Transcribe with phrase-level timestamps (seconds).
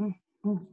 [0.00, 0.14] Mm,
[0.46, 0.66] mm.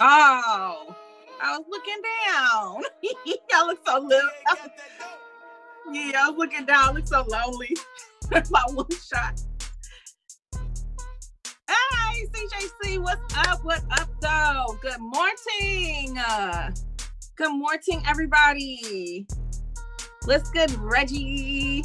[0.00, 0.96] Oh,
[1.42, 2.82] I was looking down.
[3.54, 4.30] I look so little.
[5.92, 6.90] Yeah, I was looking down.
[6.90, 7.76] I look so lonely.
[8.50, 9.40] My one shot.
[11.68, 13.64] Hey, CJC, what's up?
[13.64, 14.78] What up, though?
[14.82, 16.18] Good morning.
[16.18, 16.72] Uh,
[17.36, 19.26] good morning, everybody.
[20.26, 21.84] What's good, Reggie?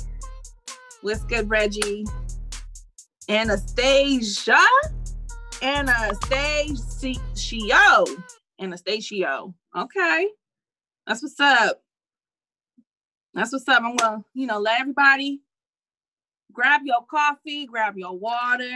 [1.02, 2.06] What's good, Reggie?
[3.30, 4.60] Anastasia?
[5.62, 7.06] Anastasia.
[8.60, 9.44] Anastasia.
[9.76, 10.28] Okay.
[11.08, 11.82] That's what's up.
[13.34, 13.82] That's what's up.
[13.84, 15.42] I'm gonna, you know, let everybody
[16.52, 18.72] grab your coffee, grab your water.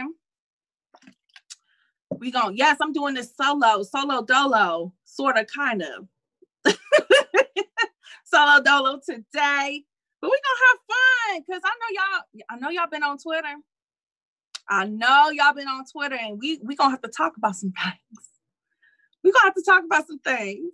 [2.18, 6.08] We going yes, I'm doing this solo, solo dolo, sort of kind of.
[8.24, 9.84] solo dolo today.
[10.20, 13.54] But we gonna have fun because I know y'all, I know y'all been on Twitter.
[14.70, 17.72] I know y'all been on Twitter and we we gonna have to talk about some
[17.72, 18.28] things.
[19.24, 20.70] We gonna have to talk about some things.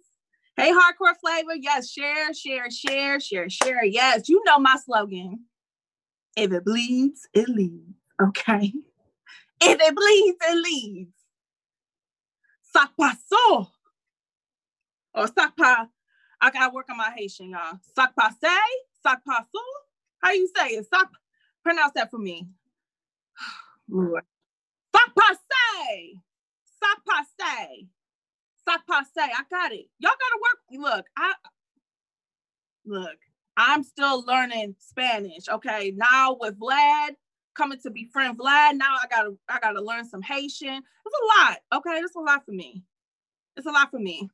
[0.56, 1.54] Hey, hardcore flavor.
[1.58, 3.84] Yes, share, share, share, share, share.
[3.84, 5.40] Yes, you know my slogan.
[6.36, 7.94] If it bleeds, it leads.
[8.22, 8.72] Okay.
[9.60, 11.14] If it bleeds, it leads.
[12.62, 13.70] Sac paso.
[15.14, 15.88] Or sac pa.
[16.40, 17.78] I gotta work on my Haitian, y'all.
[17.94, 18.52] Sac passe,
[19.02, 19.46] paso.
[20.22, 20.86] How you say it?
[20.92, 21.06] Sac.
[21.62, 22.46] Pronounce that for me.
[23.88, 24.22] Lord.
[27.06, 27.88] Passe.
[28.64, 29.20] Sac passe.
[29.20, 29.86] I got it.
[29.98, 30.58] Y'all gotta work.
[30.82, 31.32] Look, I
[32.84, 33.18] look.
[33.56, 35.48] I'm still learning Spanish.
[35.48, 37.10] Okay, now with Vlad
[37.54, 40.82] coming to be friend Vlad, now I gotta I gotta learn some Haitian.
[41.06, 41.58] It's a lot.
[41.74, 42.82] Okay, it's a lot for me.
[43.56, 44.28] It's a lot for me.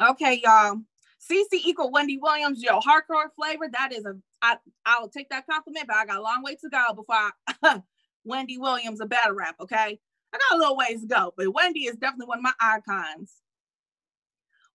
[0.00, 0.80] Okay, y'all.
[1.20, 3.68] CC equal Wendy Williams, yo, hardcore flavor.
[3.70, 6.56] That is a I I will take that compliment, but I got a long way
[6.56, 7.30] to go before
[7.62, 7.82] I
[8.24, 9.56] Wendy Williams a battle rap.
[9.60, 10.00] Okay,
[10.32, 13.34] I got a little ways to go, but Wendy is definitely one of my icons.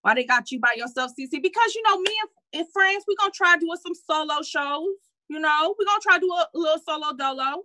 [0.01, 1.41] Why they got you by yourself, CC?
[1.41, 4.95] Because you know, me and, and friends, we're gonna try doing some solo shows.
[5.27, 7.63] You know, we're gonna try do a, a little solo dolo.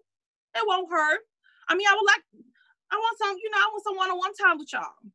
[0.55, 1.21] It won't hurt.
[1.69, 2.23] I mean, I would like,
[2.91, 5.13] I want some, you know, I want some one-on-one time with y'all.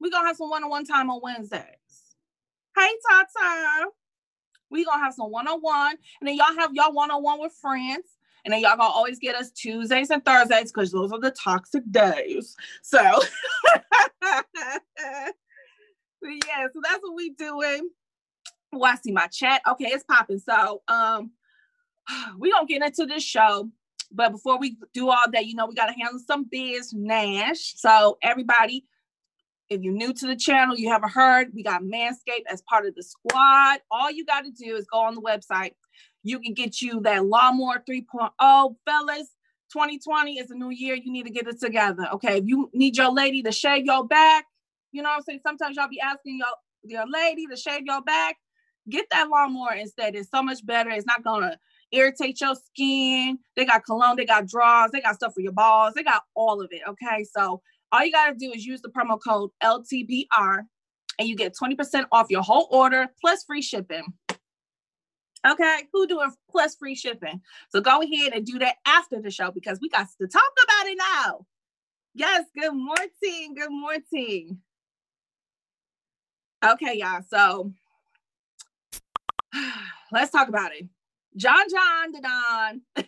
[0.00, 2.16] We're gonna have some one-on-one time on Wednesdays.
[2.76, 3.90] Hey Tata.
[4.70, 8.04] We gonna have some one-on-one, and then y'all have y'all one-on-one with friends.
[8.44, 11.82] And then y'all gonna always get us Tuesdays and Thursdays because those are the toxic
[11.90, 12.56] days.
[12.82, 12.98] So
[16.22, 17.88] yeah, so that's what we doing.
[18.72, 19.62] Oh, I see my chat.
[19.68, 20.38] Okay, it's popping.
[20.38, 21.32] So um
[22.38, 23.70] we gonna get into this show.
[24.12, 27.74] But before we do all that, you know, we gotta handle some biz Nash.
[27.76, 28.84] So everybody,
[29.70, 32.94] if you're new to the channel, you haven't heard, we got Manscaped as part of
[32.96, 33.78] the squad.
[33.90, 35.74] All you got to do is go on the website.
[36.24, 39.28] You can get you that lawnmower 3.0, fellas.
[39.72, 40.96] 2020 is a new year.
[40.96, 42.08] You need to get it together.
[42.14, 42.38] Okay.
[42.38, 44.44] If you need your lady to shave your back,
[44.90, 45.40] you know what I'm saying?
[45.46, 46.48] Sometimes y'all be asking your,
[46.82, 48.36] your lady to shave your back.
[48.88, 50.16] Get that lawnmower instead.
[50.16, 50.90] It's so much better.
[50.90, 51.56] It's not gonna
[51.92, 53.38] irritate your skin.
[53.54, 56.60] They got cologne, they got draws, they got stuff for your balls, they got all
[56.60, 56.80] of it.
[56.88, 57.24] Okay.
[57.24, 57.62] So
[57.92, 60.62] all you gotta do is use the promo code LTBR
[61.18, 64.04] and you get 20% off your whole order plus free shipping.
[65.46, 67.40] Okay, who doing plus free shipping?
[67.70, 70.86] So go ahead and do that after the show because we got to talk about
[70.86, 71.46] it now.
[72.14, 73.54] Yes, good morning.
[73.56, 74.58] Good morning.
[76.62, 77.22] Okay, y'all.
[77.28, 77.72] So
[80.12, 80.88] let's talk about it.
[81.36, 82.80] John John Don.
[82.96, 83.06] if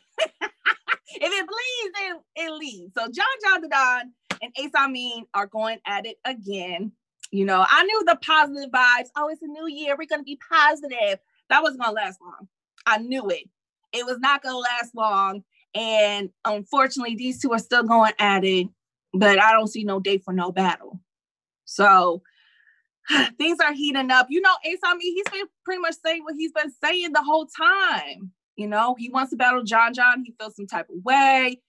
[1.21, 2.93] it bleeds, then it leaves.
[2.97, 6.93] So John John Don and Ace Amin are going at it again.
[7.31, 9.09] You know, I knew the positive vibes.
[9.17, 9.97] Oh, it's a new year.
[9.97, 11.19] We're gonna be positive.
[11.49, 12.49] That wasn't gonna last long.
[12.85, 13.49] I knew it.
[13.93, 15.45] It was not gonna last long.
[15.75, 18.67] And unfortunately, these two are still going at it,
[19.15, 21.01] but I don't see no date for no battle.
[21.65, 22.23] So
[23.39, 24.27] things are heating up.
[24.29, 27.47] You know, Ace Amin, he's been pretty much saying what he's been saying the whole
[27.47, 28.33] time.
[28.57, 30.23] You know, he wants to battle John John.
[30.25, 31.61] He feels some type of way.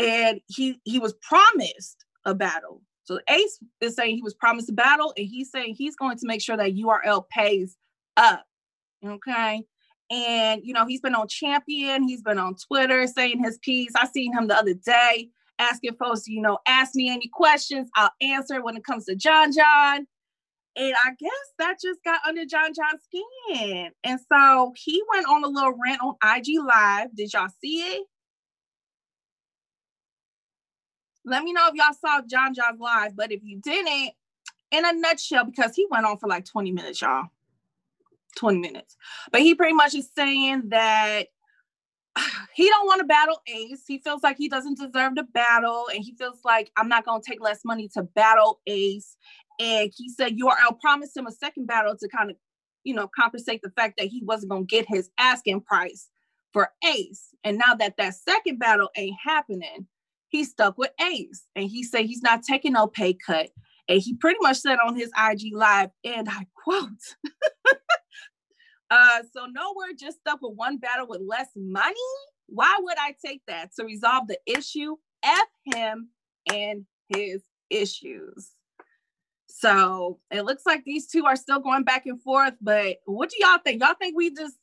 [0.00, 2.82] And he he was promised a battle.
[3.04, 6.26] So Ace is saying he was promised a battle, and he's saying he's going to
[6.26, 7.76] make sure that URL pays
[8.16, 8.44] up.
[9.04, 9.64] Okay.
[10.10, 13.92] And you know, he's been on Champion, he's been on Twitter saying his piece.
[13.96, 15.30] I seen him the other day
[15.60, 19.52] asking folks, you know, ask me any questions, I'll answer when it comes to John
[19.52, 20.06] John.
[20.76, 23.90] And I guess that just got under John John's skin.
[24.04, 27.14] And so he went on a little rant on IG Live.
[27.14, 28.06] Did y'all see it?
[31.24, 34.12] Let me know if y'all saw John John's live, but if you didn't,
[34.70, 37.28] in a nutshell, because he went on for like 20 minutes, y'all.
[38.36, 38.96] 20 minutes.
[39.32, 41.26] But he pretty much is saying that
[42.54, 43.84] he don't want to battle Ace.
[43.86, 47.22] He feels like he doesn't deserve to battle, and he feels like I'm not gonna
[47.26, 49.16] take less money to battle Ace.
[49.58, 52.36] And he said URL promised him a second battle to kind of,
[52.84, 56.08] you know, compensate the fact that he wasn't gonna get his asking price
[56.52, 57.34] for Ace.
[57.44, 59.86] And now that that second battle ain't happening,
[60.30, 63.50] he's stuck with Ace, and he said he's not taking no pay cut.
[63.88, 66.88] And he pretty much said on his IG live, and I quote.
[68.90, 71.94] Uh, so nowhere just stuck with one battle with less money.
[72.46, 74.96] Why would I take that to resolve the issue?
[75.22, 76.08] F him
[76.52, 78.50] and his issues.
[79.46, 82.54] So it looks like these two are still going back and forth.
[82.60, 83.80] But what do y'all think?
[83.80, 84.56] Y'all think we just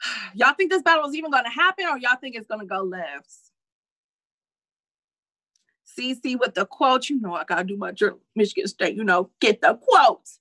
[0.34, 2.66] y'all think this battle is even going to happen, or y'all think it's going to
[2.66, 3.47] go left?
[5.98, 7.08] CC with the quote.
[7.08, 8.96] You know, I gotta do my journal, Michigan State.
[8.96, 10.38] You know, get the quotes.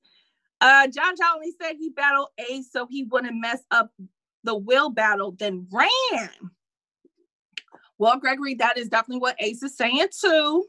[0.59, 3.91] Uh, John John said he battled Ace so he wouldn't mess up
[4.43, 6.29] the will battle, then ran.
[7.99, 10.65] Well, Gregory, that is definitely what Ace is saying too.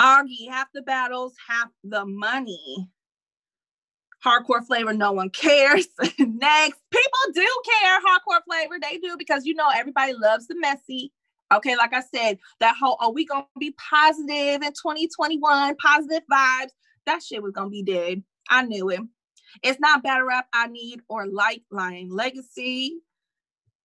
[0.00, 2.88] Augie, half the battles, half the money.
[4.24, 5.88] Hardcore flavor, no one cares.
[6.18, 7.46] Next, people do
[7.80, 8.00] care.
[8.00, 11.12] Hardcore flavor, they do because you know everybody loves the messy.
[11.52, 16.70] Okay, like I said, that whole oh, we gonna be positive in 2021, positive vibes.
[17.06, 18.22] That shit was gonna be dead.
[18.50, 19.00] I knew it.
[19.62, 23.00] It's not battle rap I need or like Lion Legacy.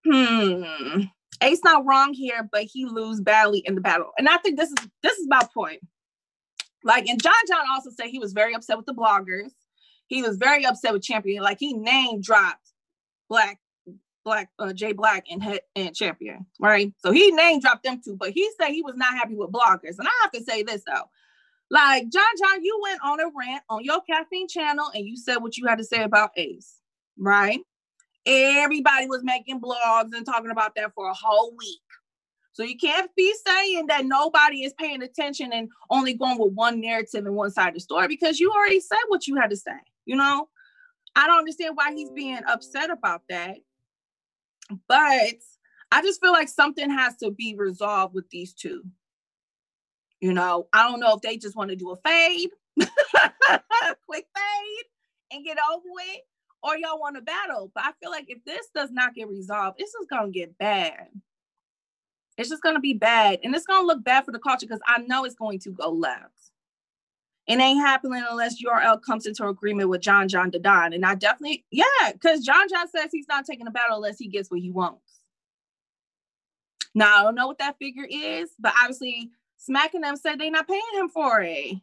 [0.06, 1.02] Hmm.
[1.42, 4.10] Ace not wrong here, but he lose badly in the battle.
[4.18, 5.80] And I think this is this is my point.
[6.84, 9.50] Like, and John John also said he was very upset with the bloggers.
[10.06, 11.42] He was very upset with Champion.
[11.42, 12.72] Like he name dropped
[13.28, 13.58] Black,
[14.28, 16.92] Black, uh, Jay Black and and Champion, right?
[16.98, 19.98] So he name dropped them too, but he said he was not happy with bloggers.
[19.98, 21.08] And I have to say this though,
[21.70, 25.38] like John John, you went on a rant on your caffeine channel and you said
[25.38, 26.76] what you had to say about Ace,
[27.18, 27.60] right?
[28.26, 31.80] Everybody was making blogs and talking about that for a whole week.
[32.52, 36.80] So you can't be saying that nobody is paying attention and only going with one
[36.80, 39.56] narrative and one side of the story because you already said what you had to
[39.56, 39.78] say.
[40.04, 40.48] You know,
[41.14, 43.56] I don't understand why he's being upset about that.
[44.86, 45.36] But
[45.90, 48.82] I just feel like something has to be resolved with these two.
[50.20, 54.84] You know, I don't know if they just want to do a fade, quick fade,
[55.32, 56.22] and get over it,
[56.62, 57.70] or y'all want to battle.
[57.74, 61.08] But I feel like if this does not get resolved, this is gonna get bad.
[62.36, 65.02] It's just gonna be bad, and it's gonna look bad for the culture because I
[65.02, 66.50] know it's going to go left.
[67.48, 70.92] It ain't happening unless URL comes into agreement with John John Don.
[70.92, 74.28] And I definitely, yeah, because John John says he's not taking a battle unless he
[74.28, 75.00] gets what he wants.
[76.94, 80.68] Now I don't know what that figure is, but obviously Smacking them said they not
[80.68, 81.76] paying him for it.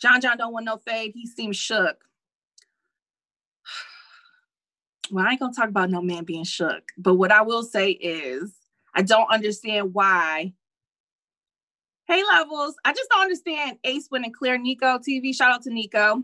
[0.00, 1.12] John John don't want no fade.
[1.14, 2.04] He seems shook.
[5.10, 7.90] Well, I ain't gonna talk about no man being shook, but what I will say
[7.90, 8.54] is
[8.94, 10.54] I don't understand why.
[12.12, 15.34] Hey levels, I just don't understand Ace went and clear Nico TV.
[15.34, 16.20] Shout out to Nico.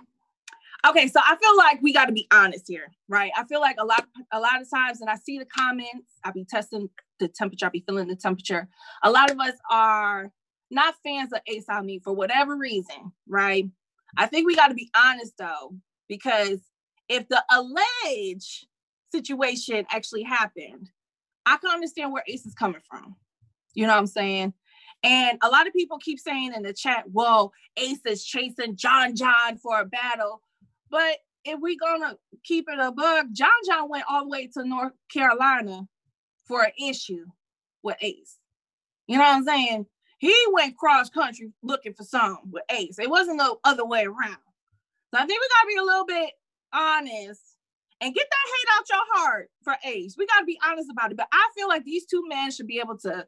[0.87, 3.33] Okay, so I feel like we got to be honest here, right?
[3.35, 6.13] I feel like a lot, a lot of times, and I see the comments.
[6.23, 6.91] I be testing
[7.21, 8.69] the temperature, I be feeling the temperature.
[9.03, 10.31] A lot of us are
[10.71, 13.65] not fans of Ace Amin for whatever reason, right?
[14.15, 15.75] I think we got to be honest though,
[16.07, 16.61] because
[17.09, 18.67] if the alleged
[19.11, 20.91] situation actually happened,
[21.47, 23.17] I can understand where Ace is coming from.
[23.73, 24.53] You know what I'm saying?
[25.03, 29.15] And a lot of people keep saying in the chat, well, Ace is chasing John
[29.15, 30.43] John for a battle.
[30.91, 34.65] But if we're gonna keep it a bug, John John went all the way to
[34.65, 35.87] North Carolina
[36.47, 37.27] for an issue
[37.83, 38.39] with Ace.
[39.07, 39.87] You know what I'm saying?
[40.19, 42.99] He went cross country looking for some with Ace.
[42.99, 44.39] It wasn't no other way around.
[45.15, 46.31] So I think we gotta be a little bit
[46.73, 47.43] honest
[48.01, 50.17] and get that hate out your heart for Ace.
[50.19, 51.17] We gotta be honest about it.
[51.17, 53.27] But I feel like these two men should be able to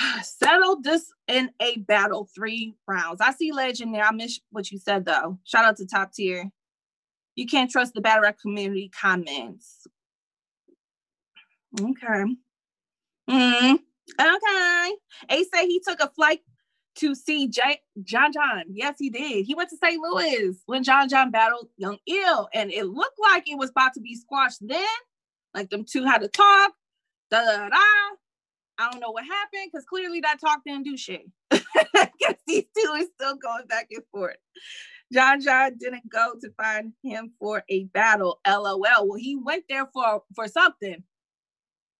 [0.22, 3.20] settle this in a battle three rounds.
[3.20, 4.04] I see legend there.
[4.04, 5.38] I miss what you said though.
[5.44, 6.50] Shout out to top tier.
[7.36, 9.86] You can't trust the battle rap community comments.
[11.80, 12.24] Okay.
[13.28, 13.78] Mm,
[14.20, 14.92] okay.
[15.30, 16.40] A say he took a flight
[16.96, 18.64] to see J- John John.
[18.68, 19.46] Yes, he did.
[19.46, 20.00] He went to St.
[20.02, 24.00] Louis when John John battled Young Ill, and it looked like it was about to
[24.00, 24.84] be squashed then.
[25.54, 26.72] Like them two had to talk.
[27.30, 27.76] Da da da.
[28.80, 31.26] I don't know what happened because clearly that talk didn't do shit.
[31.92, 34.36] Because these two are still going back and forth.
[35.12, 38.40] John John didn't go to find him for a battle.
[38.46, 38.80] LOL.
[38.80, 41.02] Well, he went there for for something.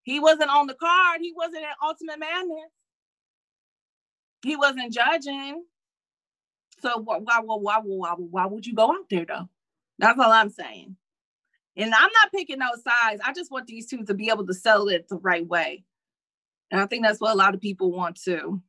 [0.03, 1.21] He wasn't on the card.
[1.21, 2.71] He wasn't at Ultimate Madness.
[4.43, 5.65] He wasn't judging.
[6.81, 9.49] So why, why, why, why, why, why would you go out there though?
[9.99, 10.97] That's all I'm saying.
[11.77, 13.23] And I'm not picking no sides.
[13.25, 15.85] I just want these two to be able to sell it the right way.
[16.71, 18.61] And I think that's what a lot of people want to.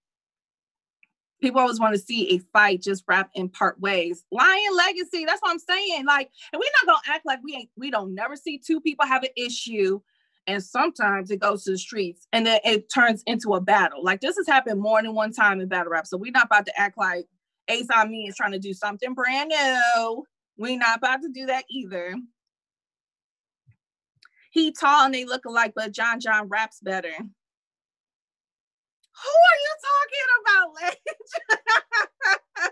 [1.42, 4.24] People always want to see a fight just wrap in part ways.
[4.32, 6.06] Lion legacy, that's what I'm saying.
[6.06, 9.06] Like, and we're not gonna act like we ain't we don't never see two people
[9.06, 10.00] have an issue.
[10.48, 14.04] And sometimes it goes to the streets and then it turns into a battle.
[14.04, 16.08] Like this has happened more than one time in battle rap.
[16.08, 17.28] So we're not about to act like
[17.68, 20.26] Ace Amin is trying to do something brand new.
[20.58, 22.16] We're not about to do that either.
[24.52, 27.14] He tall and they look alike, but John John raps better.
[29.24, 31.32] Who are you talking about, Lynch?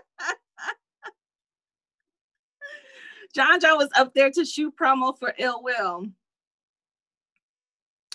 [3.34, 6.06] John John was up there to shoot promo for Ill Will.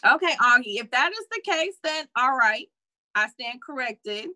[0.06, 2.68] Okay, Augie, if that is the case, then all right.
[3.16, 4.28] I stand corrected.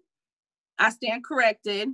[0.79, 1.89] I stand corrected.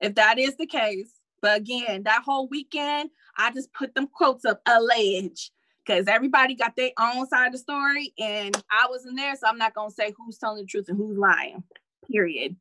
[0.00, 1.10] If that is the case.
[1.42, 5.52] But again, that whole weekend, I just put them quotes up, allege
[5.86, 9.58] because everybody got their own side of the story and I wasn't there, so I'm
[9.58, 11.62] not gonna say who's telling the truth and who's lying.
[12.10, 12.56] Period.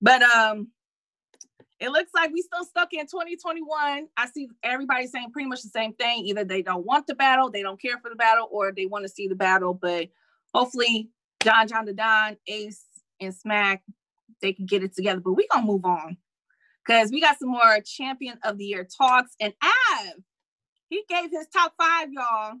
[0.00, 0.68] But um
[1.80, 4.06] it looks like we still stuck in 2021.
[4.16, 6.24] I see everybody saying pretty much the same thing.
[6.26, 9.04] Either they don't want the battle, they don't care for the battle, or they want
[9.04, 9.74] to see the battle.
[9.74, 10.08] But
[10.54, 11.10] hopefully,
[11.42, 12.84] John John the Don, Ace,
[13.20, 13.82] and Smack,
[14.40, 15.20] they can get it together.
[15.20, 16.16] But we gonna move on
[16.86, 19.32] because we got some more champion of the year talks.
[19.40, 20.14] And Av,
[20.94, 22.54] he gave his top five, y'all.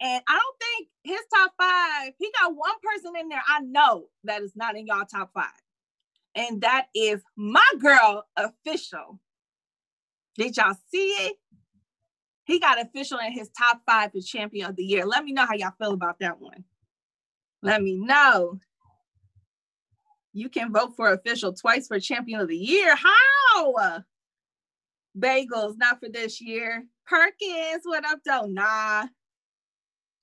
[0.00, 4.06] And I don't think his top five, he got one person in there I know
[4.24, 5.46] that is not in y'all top five.
[6.34, 9.18] And that is my girl, official.
[10.36, 11.36] Did y'all see it?
[12.44, 15.04] He got official in his top five for champion of the year.
[15.04, 16.64] Let me know how y'all feel about that one.
[17.62, 18.60] Let me know.
[20.32, 22.94] You can vote for official twice for champion of the year.
[22.94, 24.04] How?
[25.18, 26.86] Bagels, not for this year.
[27.08, 28.46] Perkins, what up, though?
[28.46, 29.06] Nah.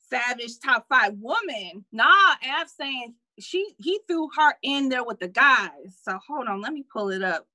[0.09, 1.85] Savage top five woman.
[1.91, 5.97] Nah, Av saying she he threw her in there with the guys.
[6.03, 7.47] So hold on, let me pull it up.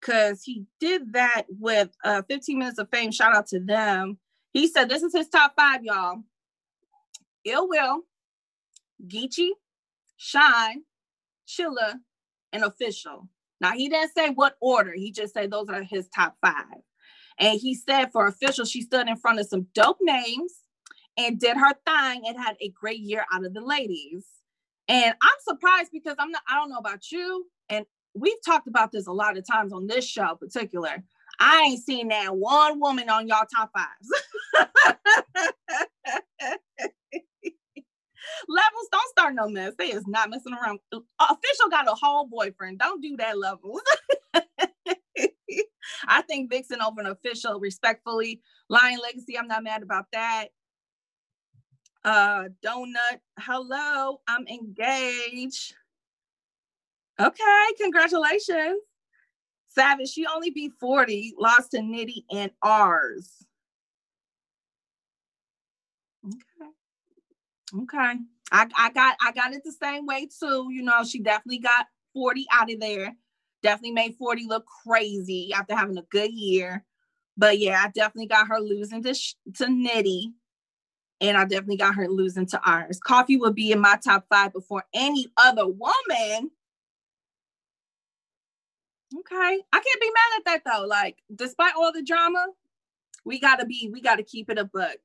[0.00, 3.12] Cause he did that with uh 15 minutes of fame.
[3.12, 4.18] Shout out to them.
[4.52, 6.22] He said this is his top five, y'all.
[7.44, 8.00] Ill Will,
[9.06, 9.50] Geechee,
[10.16, 10.84] Shine,
[11.46, 11.96] Chilla,
[12.52, 13.28] and Official.
[13.60, 14.92] Now he didn't say what order.
[14.94, 16.82] He just said those are his top five.
[17.42, 20.60] And he said for official, she stood in front of some dope names
[21.18, 24.24] and did her thing and had a great year out of the ladies.
[24.86, 27.46] And I'm surprised because I'm not, I don't know about you.
[27.68, 27.84] And
[28.14, 31.02] we've talked about this a lot of times on this show, particular.
[31.40, 34.08] I ain't seen that one woman on y'all top fives.
[38.48, 39.74] levels, don't start no mess.
[39.76, 40.78] They is not messing around.
[40.92, 42.78] Official got a whole boyfriend.
[42.78, 43.82] Don't do that, levels.
[46.06, 48.40] I think Vixen over an official, respectfully.
[48.68, 50.48] Lion Legacy, I'm not mad about that.
[52.04, 55.74] Uh, Donut, hello, I'm engaged.
[57.20, 58.80] Okay, congratulations.
[59.68, 63.46] Savage, she only beat 40, lost to Nitty and ours.
[66.26, 66.70] Okay.
[67.82, 68.14] Okay.
[68.52, 70.68] I, I got I got it the same way too.
[70.70, 73.14] You know, she definitely got 40 out of there.
[73.62, 76.84] Definitely made 40 look crazy after having a good year.
[77.36, 80.32] But yeah, I definitely got her losing to, to Nitty.
[81.20, 82.98] And I definitely got her losing to ours.
[82.98, 86.50] Coffee would be in my top five before any other woman.
[89.14, 89.60] Okay.
[89.72, 90.86] I can't be mad at that though.
[90.86, 92.46] Like, despite all the drama,
[93.24, 94.96] we gotta be, we gotta keep it a book.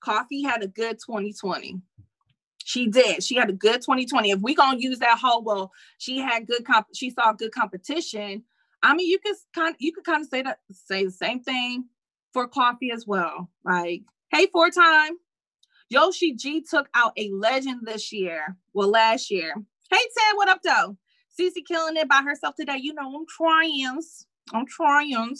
[0.00, 1.80] Coffee had a good 2020.
[2.68, 3.24] She did.
[3.24, 4.30] She had a good 2020.
[4.30, 8.44] If we gonna use that whole, well, she had good comp, she saw good competition.
[8.82, 11.40] I mean, you could kind, of, you could kind of say that, say the same
[11.40, 11.86] thing
[12.34, 13.48] for coffee as well.
[13.64, 15.12] Like, hey, four time,
[15.88, 18.54] Yoshi G took out a legend this year.
[18.74, 19.54] Well, last year.
[19.90, 20.98] Hey, Ted, what up, though?
[21.40, 22.76] Cece killing it by herself today.
[22.82, 24.02] You know, I'm trying.
[24.52, 25.34] I'm trying.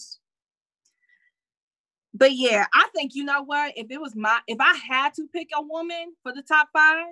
[2.15, 3.75] But yeah, I think you know what?
[3.77, 7.07] If it was my if I had to pick a woman for the top five,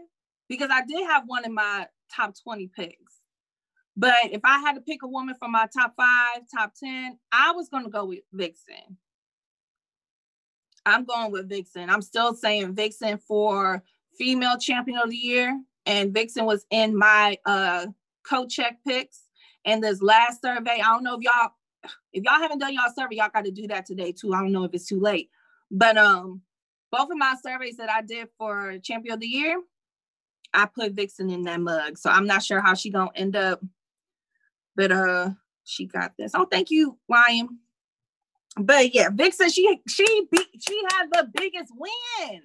[0.49, 3.21] because I did have one in my top 20 picks.
[3.97, 7.53] But if I had to pick a woman from my top five, top 10, I
[7.53, 8.99] was gonna go with Vixen.
[10.85, 11.91] I'm going with Vixen.
[11.91, 13.83] I'm still saying Vixen for
[14.19, 15.61] female champion of the year.
[15.85, 17.87] And Vixen was in my uh
[18.29, 19.23] co-check picks.
[19.65, 21.51] And this last survey, I don't know if y'all
[22.17, 24.33] if y'all haven't done y'all survey, y'all got to do that today too.
[24.33, 25.29] I don't know if it's too late,
[25.71, 26.41] but um,
[26.91, 29.61] both of my surveys that I did for champion of the year,
[30.55, 31.99] I put Vixen in that mug.
[31.99, 33.63] So I'm not sure how she gonna end up,
[34.75, 35.31] but uh,
[35.65, 36.33] she got this.
[36.35, 37.59] Oh, thank you, Lion.
[38.59, 42.41] but yeah, Vixen, she she beat she had the biggest win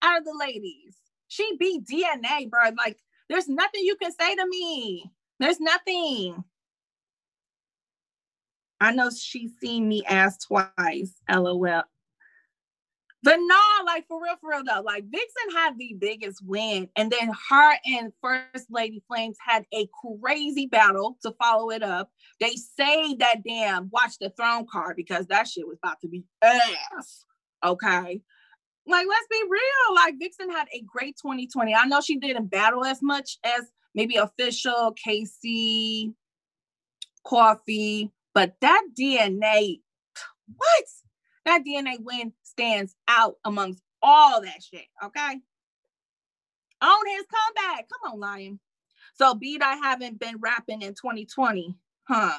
[0.00, 0.96] out of the ladies.
[1.28, 2.70] She beat DNA, bro.
[2.78, 5.10] Like, there's nothing you can say to me.
[5.40, 6.42] There's nothing.
[8.84, 11.14] I know she's seen me ask twice.
[11.30, 11.84] LOL.
[13.22, 17.10] But no, like for real, for real though, like Vixen had the biggest win, and
[17.10, 19.88] then her and First Lady Flames had a
[20.22, 22.10] crazy battle to follow it up.
[22.38, 26.24] They saved that damn Watch the Throne card because that shit was about to be
[26.42, 27.24] ass.
[27.64, 28.20] Okay.
[28.86, 29.94] Like, let's be real.
[29.94, 31.74] Like, Vixen had a great 2020.
[31.74, 33.62] I know she didn't battle as much as
[33.94, 36.12] maybe official Casey,
[37.26, 39.80] Coffee, but that DNA,
[40.56, 40.84] what?
[41.46, 44.86] That DNA win stands out amongst all that shit.
[45.02, 45.40] Okay.
[46.82, 47.88] On his comeback.
[47.88, 48.60] Come on, Lion.
[49.14, 51.74] So beat I haven't been rapping in 2020.
[52.08, 52.38] Huh.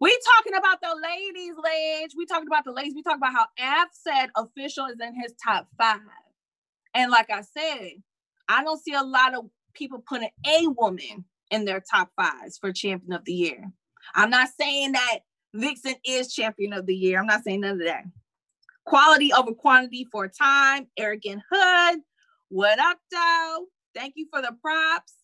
[0.00, 2.10] We talking about the ladies, Ledge.
[2.16, 2.94] We talking about the ladies.
[2.94, 6.00] We talking about how Af said official is in his top five.
[6.94, 8.02] And like I said,
[8.48, 12.72] I don't see a lot of people putting a woman in their top fives for
[12.72, 13.72] champion of the year.
[14.14, 15.20] I'm not saying that
[15.54, 17.20] Vixen is champion of the year.
[17.20, 18.04] I'm not saying none of that.
[18.84, 20.88] Quality over quantity for time.
[20.96, 22.00] Arrogant Hood.
[22.48, 23.66] What up, though?
[23.94, 25.14] Thank you for the props.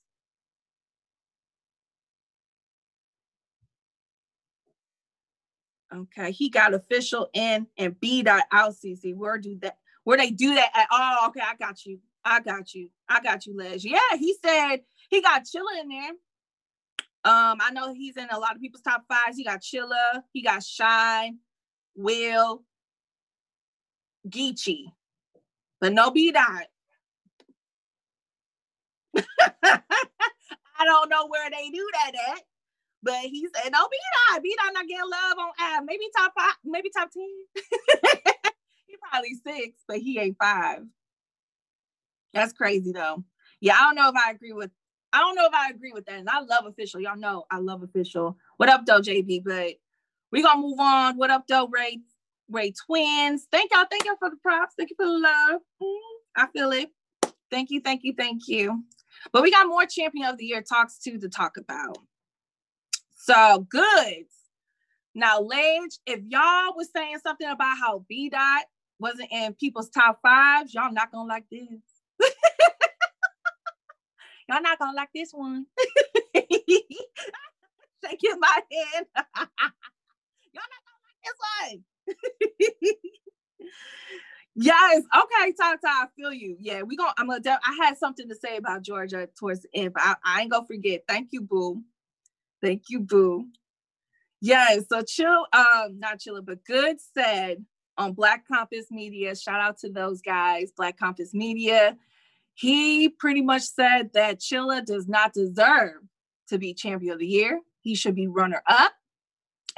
[5.92, 9.14] Okay, he got official in and B dot out CC.
[9.14, 9.76] Where do that?
[10.04, 10.87] Where they do that at?
[10.92, 11.99] Oh, okay, I got you.
[12.25, 12.90] I got you.
[13.08, 13.84] I got you, Les.
[13.84, 14.76] Yeah, he said
[15.08, 16.12] he got Chilla in there.
[17.22, 19.36] Um, I know he's in a lot of people's top fives.
[19.36, 21.38] He got Chilla, he got Shine,
[21.94, 22.64] Will,
[24.28, 24.86] Geechee,
[25.80, 26.66] but no B dot.
[29.62, 32.42] I don't know where they do that at.
[33.02, 33.96] But he said, no, B
[34.30, 35.84] dot, B dot not getting love on app.
[35.86, 37.22] Maybe top five, maybe top 10.
[38.86, 40.80] he probably six, but he ain't five.
[42.34, 43.24] That's crazy though.
[43.60, 44.70] Yeah, I don't know if I agree with
[45.12, 46.18] I don't know if I agree with that.
[46.18, 47.01] And I love official.
[47.01, 48.37] Y'all know I love official.
[48.57, 49.42] What up though, JB?
[49.44, 49.75] But
[50.31, 51.16] we gonna move on.
[51.16, 52.01] What up though, Ray?
[52.49, 53.46] Ray twins.
[53.51, 53.87] Thank y'all.
[53.90, 54.75] Thank y'all for the props.
[54.77, 55.61] Thank you for the love.
[56.37, 56.90] I feel it.
[57.51, 57.81] Thank you.
[57.81, 58.14] Thank you.
[58.16, 58.85] Thank you.
[59.33, 61.99] But we got more champion of the year talks to to talk about.
[63.16, 64.25] So good.
[65.14, 68.62] Now, Ledge, if y'all was saying something about how B Dot
[68.99, 71.81] wasn't in people's top fives, y'all not gonna like this.
[74.50, 75.66] Y'all not gonna like this one.
[76.34, 76.48] Shaking
[78.40, 79.06] my head.
[80.52, 81.84] y'all not gonna like this one.
[84.56, 85.02] yes.
[85.16, 86.56] Okay, Tata, I feel you.
[86.58, 87.14] Yeah, we gonna.
[87.18, 87.60] I'm gonna.
[87.64, 90.66] I had something to say about Georgia towards the end, but I, I ain't gonna
[90.66, 91.04] forget.
[91.06, 91.82] Thank you, Boo.
[92.62, 93.46] Thank you, Boo.
[94.40, 97.62] Yeah, so chill, um, not chilling, but good said
[97.98, 99.36] on Black Compass Media.
[99.36, 101.98] Shout out to those guys, Black Compass Media.
[102.61, 106.03] He pretty much said that Chilla does not deserve
[106.49, 107.59] to be champion of the year.
[107.81, 108.92] He should be runner up.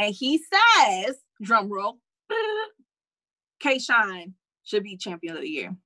[0.01, 1.99] And he says, drum roll,
[3.61, 5.77] K Shine should be champion of the year.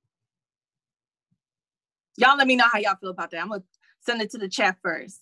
[2.17, 3.41] Y'all let me know how y'all feel about that.
[3.41, 3.61] I'm gonna
[3.99, 5.21] send it to the chat first.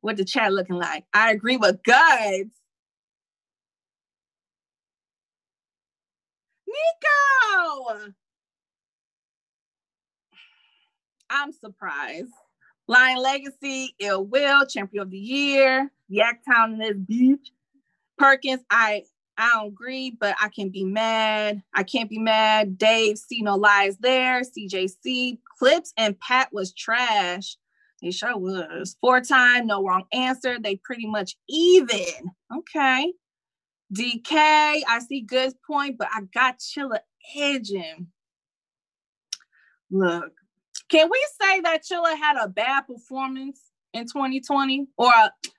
[0.00, 1.04] What the chat looking like?
[1.14, 2.50] I agree with Goods.
[6.66, 8.14] Nico!
[11.34, 12.32] I'm surprised.
[12.86, 17.50] Lion Legacy, Ill Will, Champion of the Year, Yaktown in this beach.
[18.16, 19.02] Perkins, I
[19.36, 21.60] I don't agree, but I can be mad.
[21.74, 22.78] I can't be mad.
[22.78, 24.42] Dave, see no lies there.
[24.42, 27.56] CJC, Clips and Pat was trash.
[28.00, 28.96] He sure was.
[29.00, 30.58] Four time, no wrong answer.
[30.60, 32.30] They pretty much even.
[32.56, 33.12] Okay.
[33.92, 36.98] DK, I see good point, but I got Chilla
[37.36, 38.08] edging.
[39.90, 40.32] Look,
[40.88, 43.60] can we say that Chilla had a bad performance
[43.92, 44.86] in 2020?
[44.96, 45.12] Or,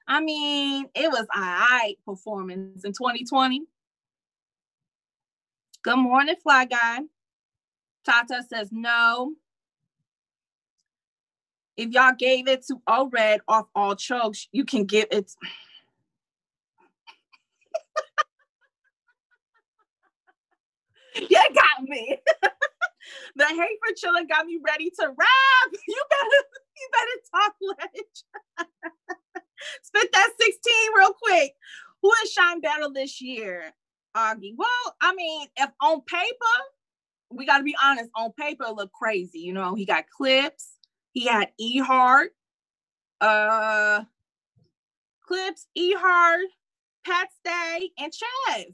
[0.08, 3.64] I mean, it was a right performance in 2020.
[5.84, 7.00] Good morning, Fly Guy.
[8.06, 9.34] Tata says no
[11.78, 15.32] if y'all gave it to all red off all chokes, you can give it.
[21.30, 22.18] you got me.
[23.36, 25.72] the hate for chilling got me ready to rap.
[25.88, 26.44] You better,
[26.78, 28.68] you better talk ledge.
[29.84, 31.54] Spit that 16 real quick.
[32.02, 33.74] Who is Shine Battle this year?
[34.16, 34.54] Augie.
[34.58, 36.56] Well, I mean, if on paper,
[37.32, 39.40] we got to be honest, on paper, look crazy.
[39.40, 40.70] You know, he got clips,
[41.14, 42.28] he had Ehart,
[43.22, 44.04] uh,
[45.28, 46.46] Clips, Ehart,
[47.06, 48.74] Pat Stay, and Chess.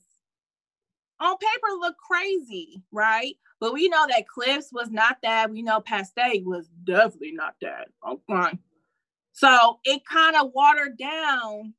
[1.19, 3.35] on paper look crazy, right?
[3.61, 5.51] But we know that Clips was not that.
[5.51, 7.89] We know Paste was definitely not that.
[8.05, 8.57] Okay.
[9.33, 11.75] So it kind of watered down,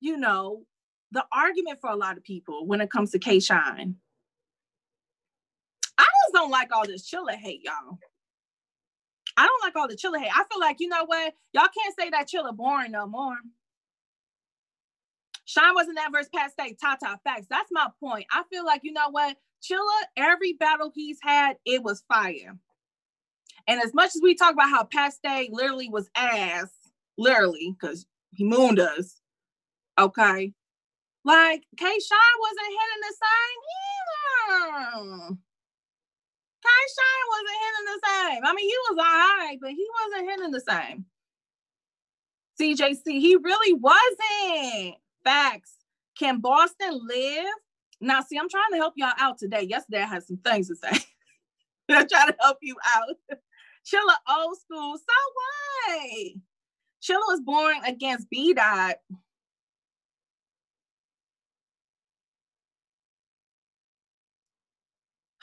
[0.00, 0.66] you know,
[1.10, 3.96] the argument for a lot of people when it comes to K Shine.
[5.96, 7.98] I just don't like all this Chilla hate, y'all.
[9.38, 10.30] I don't like all the Chilla hate.
[10.34, 11.32] I feel like, you know what?
[11.54, 13.38] Y'all can't say that Chilla boring no more.
[15.46, 17.46] Shine wasn't that verse Pat Stay, Tata facts.
[17.48, 18.26] That's my point.
[18.30, 19.38] I feel like, you know what?
[19.62, 22.58] Chilla, every battle he's had, it was fire.
[23.66, 26.70] And as much as we talk about how Paste literally was ass,
[27.18, 29.20] literally, because he mooned us,
[29.98, 30.52] okay?
[31.24, 33.58] Like, K Shine wasn't hitting the same
[34.48, 35.36] either.
[36.62, 38.44] K Shine wasn't hitting the same.
[38.44, 41.04] I mean, he was all right, but he wasn't hitting the same.
[42.60, 44.96] CJC, he really wasn't.
[45.22, 45.74] Facts.
[46.18, 47.54] Can Boston live?
[48.00, 49.62] Now, see, I'm trying to help y'all out today.
[49.62, 50.90] Yesterday, I had some things to say.
[51.90, 53.08] I'm trying to help you out.
[53.86, 54.96] Chilla old school.
[54.98, 56.32] So what?
[57.02, 58.96] Chilla was born against B Dot.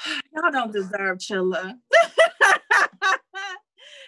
[0.33, 1.75] Y'all don't deserve Chilla.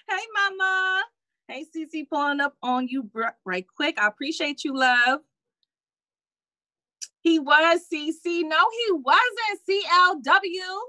[0.09, 1.03] hey, mama.
[1.47, 3.09] Hey, Cece, pulling up on you
[3.45, 3.99] right quick.
[3.99, 5.21] I appreciate you, love.
[7.27, 8.43] He was CC.
[8.43, 10.79] No, he wasn't CLW.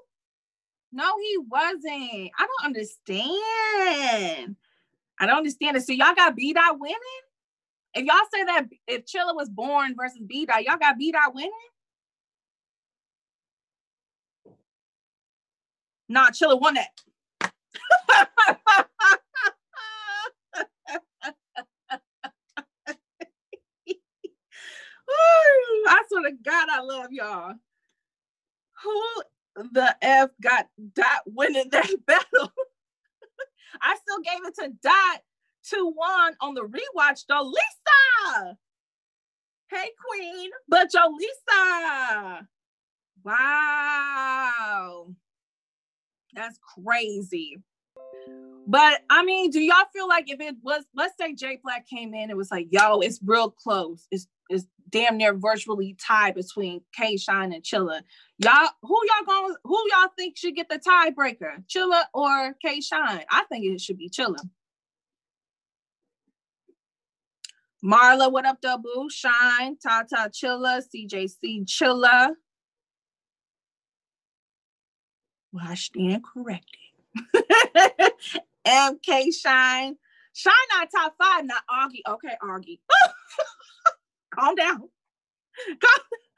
[0.92, 2.30] No, he wasn't.
[2.38, 4.54] I don't understand.
[5.18, 5.82] I don't understand it.
[5.82, 6.96] So y'all got B dot winning?
[7.92, 11.34] If y'all say that if Chilla was born versus B dot, y'all got B dot
[11.34, 11.50] winning?
[16.08, 17.00] Nah, Chilla won that.
[25.88, 27.54] I swear to God, I love y'all.
[28.82, 29.22] Who
[29.72, 32.52] the F got Dot winning that battle.
[33.80, 35.22] I still gave it to Dot
[35.70, 37.42] 2 1 on the rewatch, though.
[37.42, 38.56] Lisa!
[39.70, 42.48] Hey, Queen, but yo, Lisa!
[43.24, 45.14] Wow.
[46.34, 47.58] That's crazy.
[48.66, 52.14] But I mean, do y'all feel like if it was, let's say Jay Black came
[52.14, 54.06] in, it was like, yo, it's real close.
[54.10, 58.02] It's it's damn near virtually tied between K Shine and Chilla.
[58.38, 61.64] Y'all, who y'all going who y'all think should get the tiebreaker?
[61.66, 63.24] Chilla or K Shine?
[63.30, 64.38] I think it should be Chilla.
[67.84, 69.08] Marla, what up, double?
[69.08, 72.30] Shine, Tata Chilla, CJC Chilla.
[75.52, 76.80] Well, I stand corrected.
[78.66, 79.96] MK Shine.
[80.32, 82.02] Shine not top five, not Augie.
[82.08, 82.80] Okay, Augie.
[84.34, 84.88] Calm down.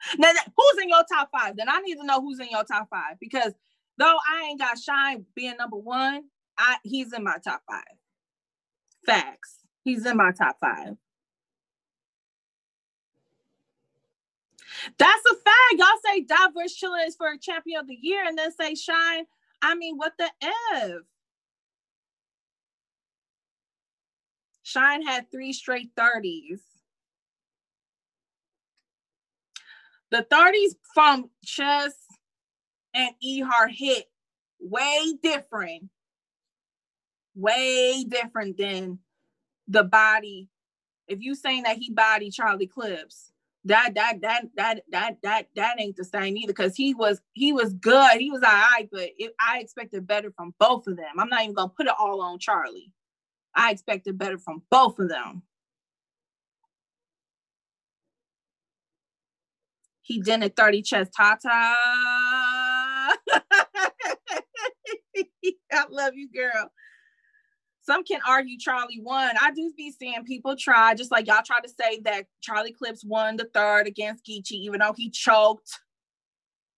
[0.17, 1.55] Now, who's in your top five?
[1.57, 3.53] Then I need to know who's in your top five because
[3.97, 6.23] though I ain't got Shine being number one,
[6.57, 7.83] I he's in my top five.
[9.05, 9.59] Facts.
[9.83, 10.95] He's in my top five.
[14.97, 15.73] That's a fact.
[15.77, 19.25] Y'all say Diverse Chilla is for champion of the year and then say Shine.
[19.61, 20.29] I mean, what the
[20.75, 20.91] F?
[24.63, 26.59] Shine had three straight 30s.
[30.11, 31.93] The 30s from Chess
[32.93, 34.05] and Ehar hit
[34.59, 35.89] way different,
[37.33, 38.99] way different than
[39.67, 40.49] the body.
[41.07, 43.31] If you saying that he body Charlie Clips,
[43.65, 46.53] that that that that that that that ain't the same either.
[46.53, 50.31] Because he was he was good, he was all right, but it, I expected better
[50.31, 51.19] from both of them.
[51.19, 52.91] I'm not even gonna put it all on Charlie.
[53.55, 55.43] I expected better from both of them.
[60.11, 61.47] He did a 30 Chess tata.
[65.71, 66.69] I love you, girl.
[67.83, 69.33] Some can argue Charlie won.
[69.41, 73.05] I do be seeing people try, just like y'all try to say that Charlie Clips
[73.05, 75.79] won the third against Geechee, even though he choked.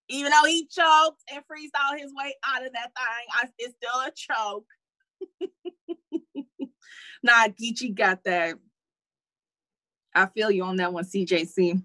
[0.09, 3.99] Even though he choked and freestyled his way out of that thing, I, it's still
[3.99, 4.67] a choke.
[7.23, 8.57] nah, Geechee got that.
[10.13, 11.81] I feel you on that one, CJC.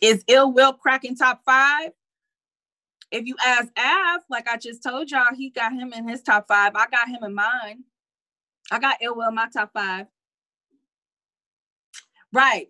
[0.00, 1.90] Is Ill Will cracking top five?
[3.10, 6.48] If you ask Av, like I just told y'all, he got him in his top
[6.48, 6.72] five.
[6.74, 7.84] I got him in mine.
[8.70, 10.06] I got Ill Will in my top five.
[12.32, 12.68] Right.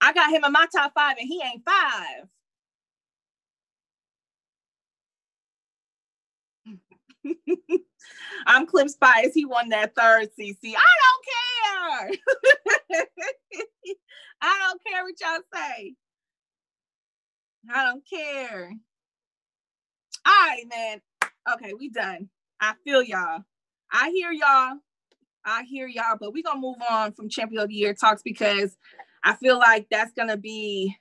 [0.00, 2.28] I got him in my top five and he ain't five.
[8.46, 9.34] I'm Clip Spice.
[9.34, 10.74] He won that third CC.
[10.74, 12.10] I don't care.
[14.40, 15.94] I don't care what y'all say.
[17.72, 18.72] I don't care.
[20.26, 21.00] All right, man.
[21.54, 22.28] Okay, we done.
[22.60, 23.44] I feel y'all.
[23.90, 24.78] I hear y'all.
[25.44, 28.76] I hear y'all, but we're gonna move on from champion of the year talks because
[29.24, 30.94] I feel like that's gonna be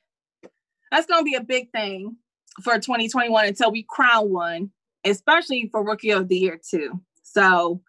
[0.92, 2.16] that's gonna be a big thing
[2.64, 4.72] for 2021 until we crown one,
[5.04, 7.02] especially for rookie of the year too.
[7.24, 7.82] So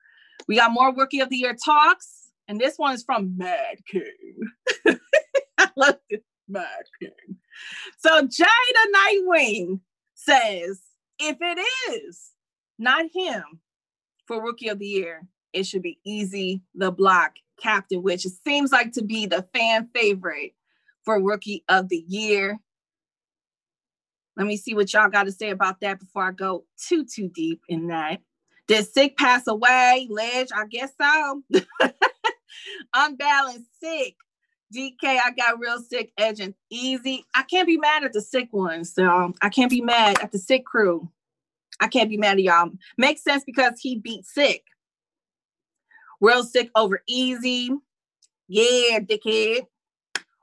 [0.48, 4.98] we got more rookie of the year talks, and this one is from Mad King.
[5.58, 6.84] I love this Mad
[7.98, 8.46] So Jada
[8.94, 9.80] Nightwing
[10.14, 10.80] says,
[11.18, 11.58] if it
[11.92, 12.30] is
[12.78, 13.42] not him
[14.26, 18.92] for rookie of the year, it should be Easy the Block captain, which seems like
[18.92, 20.54] to be the fan favorite
[21.04, 22.58] for rookie of the year.
[24.36, 27.28] Let me see what y'all got to say about that before I go too too
[27.28, 28.20] deep in that.
[28.68, 30.06] Did Sick pass away?
[30.10, 31.42] Ledge, I guess so.
[32.94, 34.14] Unbalanced sick.
[34.74, 37.24] DK, I got real sick, edging easy.
[37.35, 38.92] I can't be mad at the sick ones.
[38.92, 41.09] So I can't be mad at the sick crew.
[41.81, 42.70] I can't be mad at y'all.
[42.96, 44.64] Makes sense because he beat sick.
[46.20, 47.70] Real sick over easy.
[48.48, 49.66] Yeah, dickhead.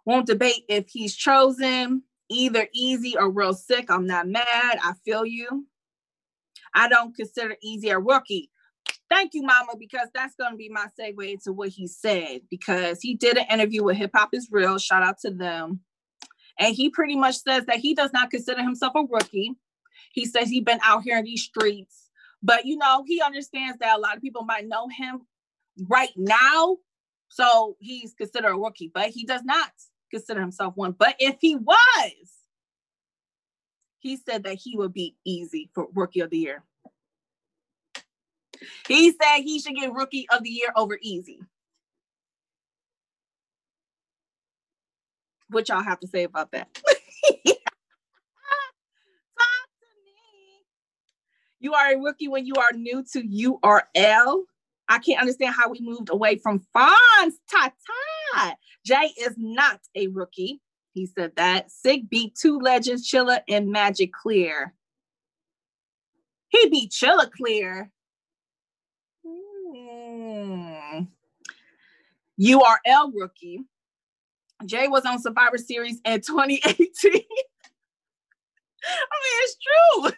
[0.06, 3.90] Won't debate if he's chosen either easy or real sick.
[3.90, 4.46] I'm not mad.
[4.84, 5.68] I feel you.
[6.74, 8.50] I don't consider easy a rookie.
[9.15, 12.41] Thank you, Mama, because that's going to be my segue into what he said.
[12.49, 14.78] Because he did an interview with Hip Hop is Real.
[14.78, 15.80] Shout out to them.
[16.60, 19.54] And he pretty much says that he does not consider himself a rookie.
[20.12, 22.10] He says he's been out here in these streets,
[22.43, 25.21] but you know, he understands that a lot of people might know him
[25.88, 26.75] right now.
[27.30, 29.71] So he's considered a rookie, but he does not
[30.12, 30.91] consider himself one.
[30.91, 32.13] But if he was,
[33.99, 36.65] he said that he would be easy for rookie of the year.
[38.88, 41.39] He said he should get rookie of the year over easy.
[45.49, 46.73] What y'all have to say about that?
[46.75, 46.84] Talk
[47.45, 47.51] to
[50.04, 50.65] me.
[51.60, 54.43] You are a rookie when you are new to URL.
[54.88, 57.34] I can't understand how we moved away from Fonz.
[57.49, 57.71] Ta
[58.36, 58.56] ta.
[58.86, 60.62] Jay is not a rookie.
[60.93, 61.71] He said that.
[61.71, 64.73] Sig beat two legends, Chilla and Magic Clear.
[66.49, 67.91] He beat Chilla Clear.
[70.36, 71.04] Hmm.
[72.41, 73.62] URL rookie.
[74.65, 76.62] Jay was on Survivor Series in 2018.
[76.74, 76.78] I
[79.24, 80.04] mean, it's true.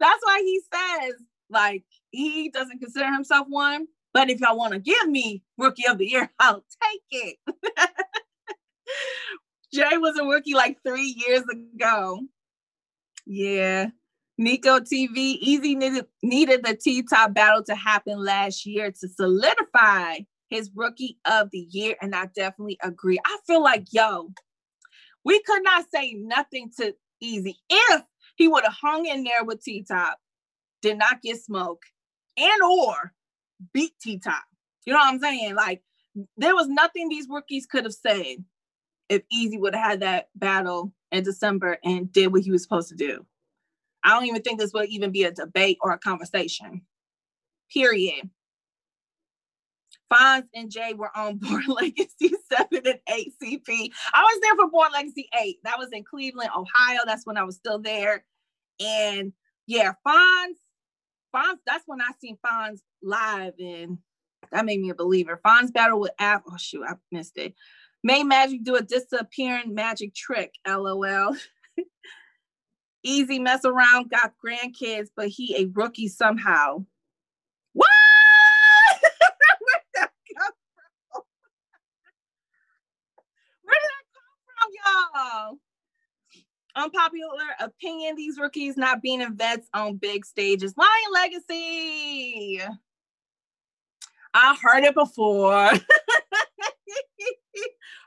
[0.00, 1.14] That's why he says,
[1.50, 3.86] like, he doesn't consider himself one.
[4.12, 7.38] But if y'all want to give me rookie of the year, I'll take it.
[9.72, 12.20] Jay was a rookie like three years ago.
[13.24, 13.88] Yeah.
[14.42, 20.18] Nico TV easy needed, needed the T top battle to happen last year to solidify
[20.48, 21.96] his rookie of the year.
[22.02, 23.18] And I definitely agree.
[23.24, 24.30] I feel like, yo,
[25.24, 28.02] we could not say nothing to Easy if
[28.34, 30.18] he would have hung in there with T Top,
[30.80, 31.82] did not get smoke,
[32.36, 33.12] and or
[33.72, 34.42] beat T Top.
[34.84, 35.54] You know what I'm saying?
[35.54, 35.82] Like
[36.36, 38.44] there was nothing these rookies could have said
[39.08, 42.88] if Easy would have had that battle in December and did what he was supposed
[42.88, 43.24] to do.
[44.04, 46.82] I don't even think this would even be a debate or a conversation.
[47.72, 48.30] Period.
[50.12, 53.90] Fonz and Jay were on Born Legacy 7 and 8 CP.
[54.12, 55.58] I was there for Born Legacy 8.
[55.64, 57.00] That was in Cleveland, Ohio.
[57.06, 58.24] That's when I was still there.
[58.80, 59.32] And
[59.66, 60.56] yeah, Fonz,
[61.34, 63.98] Fonz, that's when I seen Fonz live and
[64.50, 65.40] that made me a believer.
[65.44, 66.42] Fonz battle with App.
[66.48, 67.54] Oh shoot, I missed it.
[68.04, 70.52] May Magic do a disappearing magic trick.
[70.66, 71.36] LOL.
[73.02, 76.84] Easy mess around, got grandkids, but he a rookie somehow.
[77.72, 77.88] What?
[79.02, 80.52] Where did that come
[81.12, 81.22] from?
[83.62, 84.70] Where did that come from,
[85.14, 85.58] y'all.
[86.74, 90.74] Unpopular opinion: These rookies not being in vets on big stages.
[90.76, 92.60] Lion Legacy.
[94.34, 95.70] I heard it before.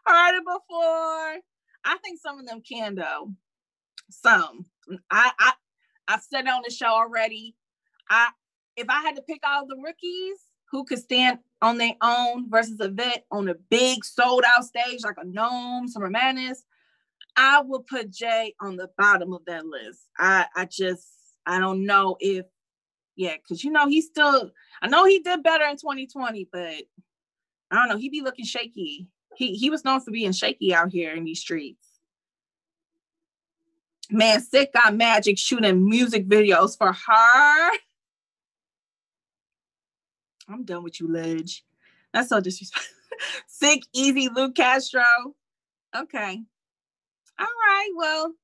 [0.05, 1.39] heard it before.
[1.83, 3.31] I think some of them can though.
[4.09, 4.65] Some.
[5.11, 5.53] I I
[6.07, 7.55] I've said on the show already.
[8.09, 8.29] I
[8.75, 10.37] if I had to pick all the rookies
[10.71, 15.03] who could stand on their own versus a vet on a big sold out stage
[15.03, 16.63] like a NOME, Summer Madness,
[17.35, 20.01] I would put Jay on the bottom of that list.
[20.17, 21.07] I I just
[21.45, 22.45] I don't know if
[23.15, 27.75] yeah, because you know he still I know he did better in 2020, but I
[27.75, 29.07] don't know, he'd be looking shaky.
[29.35, 31.84] He he was known for being shaky out here in these streets.
[34.11, 37.71] Man, sick got magic shooting music videos for her.
[40.47, 41.63] I'm done with you, Ledge.
[42.13, 42.93] That's so disrespectful.
[43.47, 45.03] Sick, easy, Luke Castro.
[45.95, 46.43] Okay.
[47.39, 47.89] All right.
[47.95, 48.35] Well,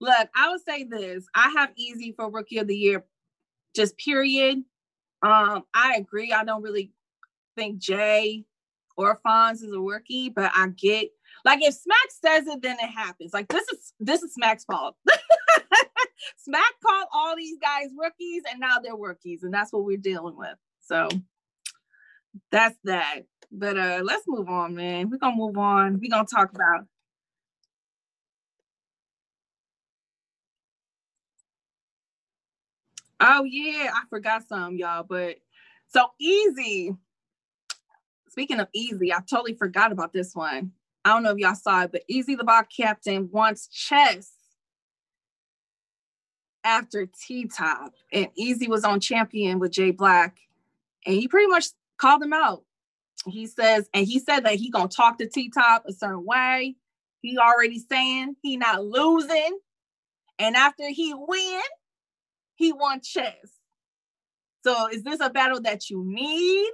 [0.00, 1.26] Look, I would say this.
[1.34, 3.04] I have easy for rookie of the year,
[3.74, 4.62] just period.
[5.22, 6.32] Um, I agree.
[6.32, 6.92] I don't really
[7.56, 8.44] think Jay
[8.96, 11.10] or Fonz is a rookie, but I get
[11.48, 13.32] like if Smack says it, then it happens.
[13.32, 14.96] Like this is this is Smack's fault.
[16.36, 20.36] Smack called all these guys rookies, and now they're rookies, and that's what we're dealing
[20.36, 20.56] with.
[20.82, 21.08] So
[22.52, 23.20] that's that.
[23.50, 25.08] But uh let's move on, man.
[25.08, 25.98] We're gonna move on.
[25.98, 26.84] We're gonna talk about
[33.20, 35.02] Oh yeah, I forgot some, y'all.
[35.02, 35.36] But
[35.86, 36.94] so easy.
[38.28, 40.72] Speaking of easy, I totally forgot about this one.
[41.08, 44.30] I don't know if y'all saw it, but Easy the Block Captain wants chess
[46.62, 47.94] after T Top.
[48.12, 50.36] And Easy was on Champion with Jay Black.
[51.06, 52.64] And he pretty much called him out.
[53.26, 56.76] He says, and he said that he gonna talk to T Top a certain way.
[57.22, 59.58] He already saying he not losing.
[60.38, 61.62] And after he win,
[62.54, 63.34] he wants chess.
[64.62, 66.70] So is this a battle that you need?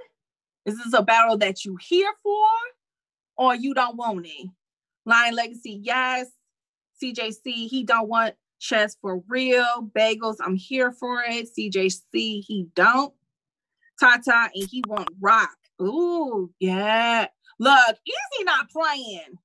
[0.65, 2.47] Is this a battle that you here for?
[3.37, 4.49] Or you don't want it?
[5.05, 6.27] Lion Legacy, yes.
[7.01, 9.89] CJC, he don't want chess for real.
[9.95, 11.49] Bagels, I'm here for it.
[11.57, 13.13] CJC, he don't.
[13.99, 15.55] Tata, and he want rock.
[15.81, 17.27] Ooh, yeah.
[17.59, 19.37] Look, Easy not playing.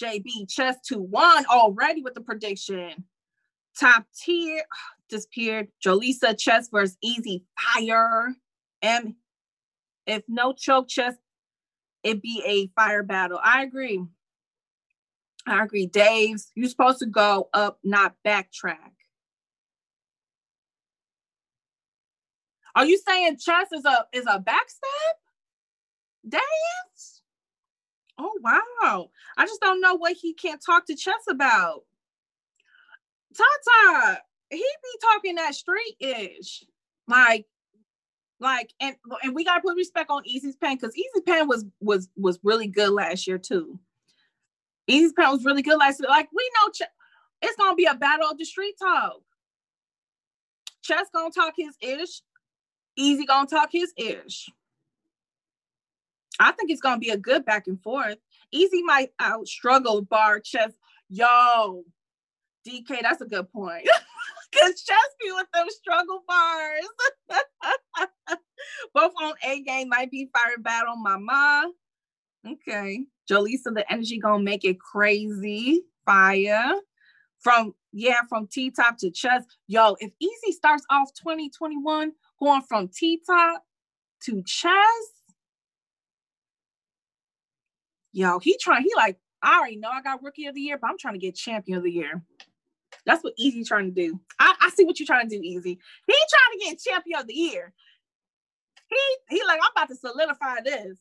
[0.00, 3.04] JB, chess 2-1 already with the prediction.
[3.78, 4.62] Top tier,
[5.08, 5.68] disappeared.
[5.84, 8.34] Jolisa chess versus Easy Fire.
[8.82, 9.14] And
[10.06, 11.14] if no choke chess,
[12.02, 13.40] it'd be a fire battle.
[13.42, 14.02] I agree.
[15.46, 15.86] I agree.
[15.86, 18.92] Dave's, you're supposed to go up, not backtrack.
[22.74, 25.16] Are you saying chess is a is a backstab
[26.28, 27.22] dance?
[28.18, 29.10] Oh wow.
[29.36, 31.82] I just don't know what he can't talk to chess about.
[33.36, 36.64] Tata, he be talking that straight ish.
[37.06, 37.46] Like,
[38.40, 42.08] like, and and we gotta put respect on Easy's pen because Easy's pen was was
[42.16, 43.78] was really good last year too.
[44.86, 46.08] Easy's pen was really good last year.
[46.08, 46.90] Like we know ch-
[47.42, 49.20] it's gonna be a battle of the street talk.
[50.82, 52.22] Chess gonna talk his ish.
[52.96, 54.48] Easy gonna talk his ish.
[56.40, 58.16] I think it's gonna be a good back and forth.
[58.50, 60.72] Easy might out struggle bar chess.
[61.10, 61.84] Yo,
[62.66, 63.86] DK, that's a good point.
[64.54, 66.88] Cause Chesky with them struggle bars.
[68.94, 71.70] Both on A game might be fire battle mama.
[72.46, 73.04] Okay.
[73.30, 75.82] Jolisa, the energy gonna make it crazy.
[76.04, 76.72] Fire.
[77.38, 79.44] From yeah, from T top to Chess.
[79.66, 83.62] Yo, if Easy starts off 2021 going from T top
[84.24, 85.20] to Chess,
[88.12, 90.90] Yo, he trying, he like, I already know I got rookie of the year, but
[90.90, 92.22] I'm trying to get champion of the year.
[93.06, 94.20] That's what Easy trying to do.
[94.38, 95.78] I, I see what you're trying to do, Easy.
[96.06, 97.72] He trying to get champion of the year.
[98.88, 100.98] He he like, I'm about to solidify this.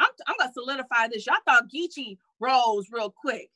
[0.00, 1.26] I'm, I'm gonna solidify this.
[1.26, 3.50] Y'all thought Geechee rose real quick.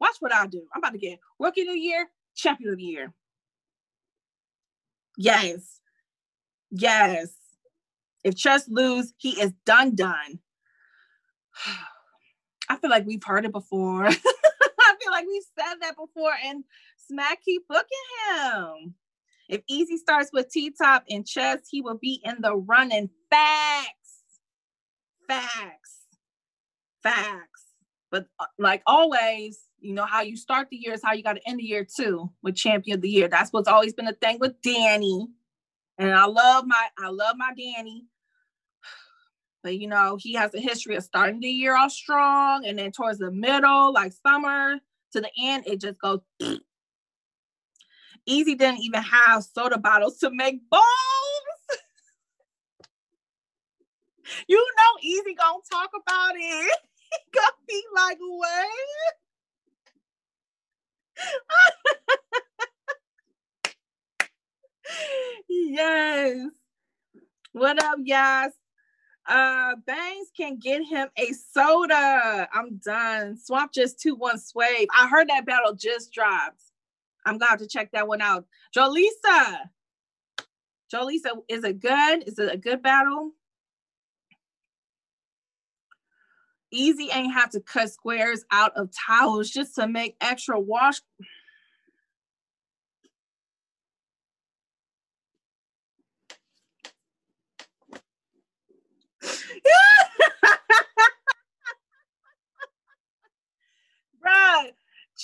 [0.00, 0.62] Watch what I do.
[0.74, 3.12] I'm about to get rookie of the year, champion of the year.
[5.16, 5.80] Yes.
[6.70, 7.32] Yes.
[8.24, 10.40] If Chess lose, he is done done.
[12.68, 14.08] I feel like we've heard it before.
[15.06, 16.64] feel like we've said that before, and
[17.08, 17.86] Smack keep booking
[18.28, 18.94] him.
[19.48, 23.10] If Easy starts with T Top and Chess, he will be in the running.
[23.30, 24.24] Facts,
[25.28, 25.98] facts,
[27.02, 27.62] facts.
[28.10, 31.34] But uh, like always, you know how you start the year is how you got
[31.34, 33.28] to end the year too with Champion of the Year.
[33.28, 35.28] That's what's always been a thing with Danny,
[35.98, 38.06] and I love my I love my Danny.
[39.62, 42.92] But you know, he has a history of starting the year off strong and then
[42.92, 44.78] towards the middle, like summer,
[45.12, 46.20] to the end, it just goes.
[48.26, 50.82] Easy didn't even have soda bottles to make bowls.
[54.48, 56.78] you know, Easy gonna talk about it.
[57.08, 58.66] He gonna be like, what?
[65.48, 66.48] yes.
[67.52, 68.50] What up, y'all?
[69.28, 72.48] Uh, Bangs can get him a soda.
[72.52, 73.36] I'm done.
[73.36, 74.88] Swamp just 2 1 swave.
[74.94, 76.62] I heard that battle just dropped.
[77.24, 78.46] I'm gonna have to check that one out.
[78.74, 79.58] Jolisa.
[80.92, 82.28] Jolisa, is it good?
[82.28, 83.32] Is it a good battle?
[86.72, 91.00] Easy ain't have to cut squares out of towels just to make extra wash.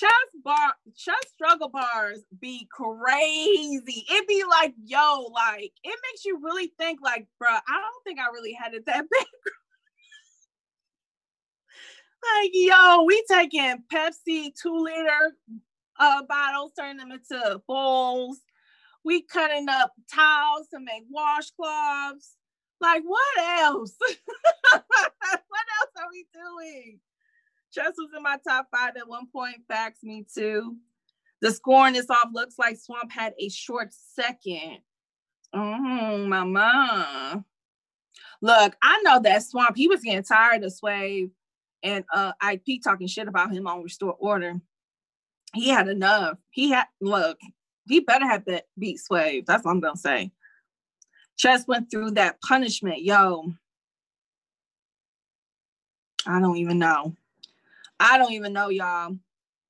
[0.02, 4.04] Chess bar, Chess struggle bars be crazy.
[4.10, 8.18] It be like, yo, like it makes you really think, like, bro, I don't think
[8.18, 9.26] I really had it that big.
[12.24, 15.36] like, yo, we taking Pepsi two liter
[16.00, 18.40] uh bottles, turning them into bowls.
[19.04, 22.30] We cutting up towels to make washcloths.
[22.80, 23.94] Like, what else?
[24.72, 24.84] what
[25.78, 26.98] else are we doing?
[27.72, 29.56] Chess was in my top five at one point.
[29.68, 30.76] Facts, me too.
[31.40, 34.78] The scoring this off looks like Swamp had a short second.
[35.54, 37.44] Oh, mama.
[38.40, 41.30] Look, I know that Swamp, he was getting tired of Swave
[41.82, 44.60] and uh IP talking shit about him on Restore Order.
[45.54, 46.38] He had enough.
[46.50, 47.38] He had look,
[47.88, 49.46] he better have that beat Swave.
[49.46, 50.32] That's what I'm gonna say.
[51.36, 53.02] Chess went through that punishment.
[53.02, 53.52] Yo,
[56.26, 57.16] I don't even know.
[58.02, 59.16] I don't even know, y'all.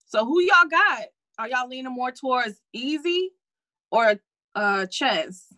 [0.08, 1.02] So who y'all got?
[1.38, 3.30] Are y'all leaning more towards easy
[3.90, 4.14] or
[4.54, 5.52] uh chess?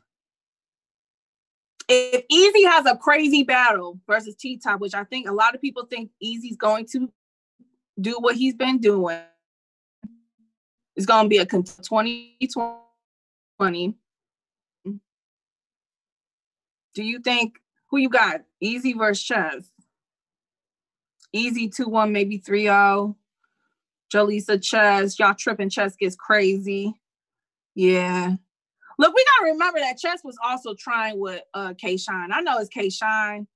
[1.88, 5.60] If Easy has a crazy battle versus T Top, which I think a lot of
[5.60, 7.12] people think Easy's going to
[8.00, 9.20] do what he's been doing,
[10.96, 13.94] it's going to be a 2020.
[16.94, 17.60] Do you think
[17.90, 18.40] who you got?
[18.60, 19.70] Easy versus Chess?
[21.34, 23.16] Easy 2 1, maybe 3 0.
[24.14, 25.68] Jolisa Chess, y'all tripping.
[25.68, 26.94] Chess gets crazy.
[27.74, 28.36] Yeah.
[28.98, 32.30] Look, we gotta remember that Chess was also trying with uh K Shine.
[32.32, 33.48] I know it's K Shine.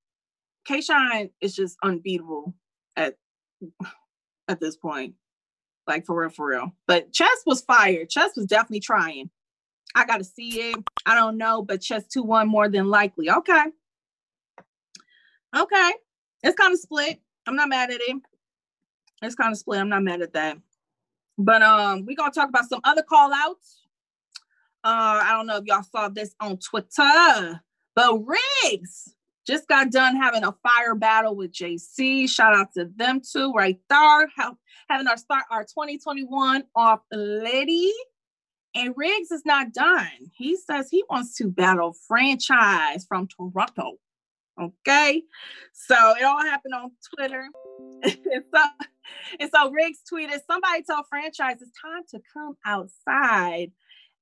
[0.66, 2.54] K Shine is just unbeatable
[2.96, 3.14] at
[4.48, 5.14] at this point.
[5.86, 6.72] Like for real, for real.
[6.88, 8.10] But Chess was fired.
[8.10, 9.30] Chess was definitely trying.
[9.94, 10.76] I gotta see it.
[11.06, 13.30] I don't know, but Chess 2-1 more than likely.
[13.30, 13.64] Okay.
[15.56, 15.92] Okay.
[16.42, 17.20] It's kind of split.
[17.48, 18.16] I'm not mad at it.
[19.22, 19.80] It's kind of split.
[19.80, 20.58] I'm not mad at that.
[21.38, 23.86] But um, we're gonna talk about some other call outs.
[24.84, 27.60] Uh, I don't know if y'all saw this on Twitter,
[27.94, 29.14] but Riggs
[29.46, 32.28] just got done having a fire battle with JC.
[32.28, 34.28] Shout out to them too, right there.
[34.90, 37.92] having our start our 2021 off lady.
[38.74, 40.30] And Riggs is not done.
[40.36, 43.98] He says he wants to battle franchise from Toronto.
[44.60, 45.22] Okay.
[45.72, 47.48] So it all happened on Twitter.
[48.02, 48.62] and, so,
[49.40, 53.72] and so Riggs tweeted, somebody tell franchise it's time to come outside,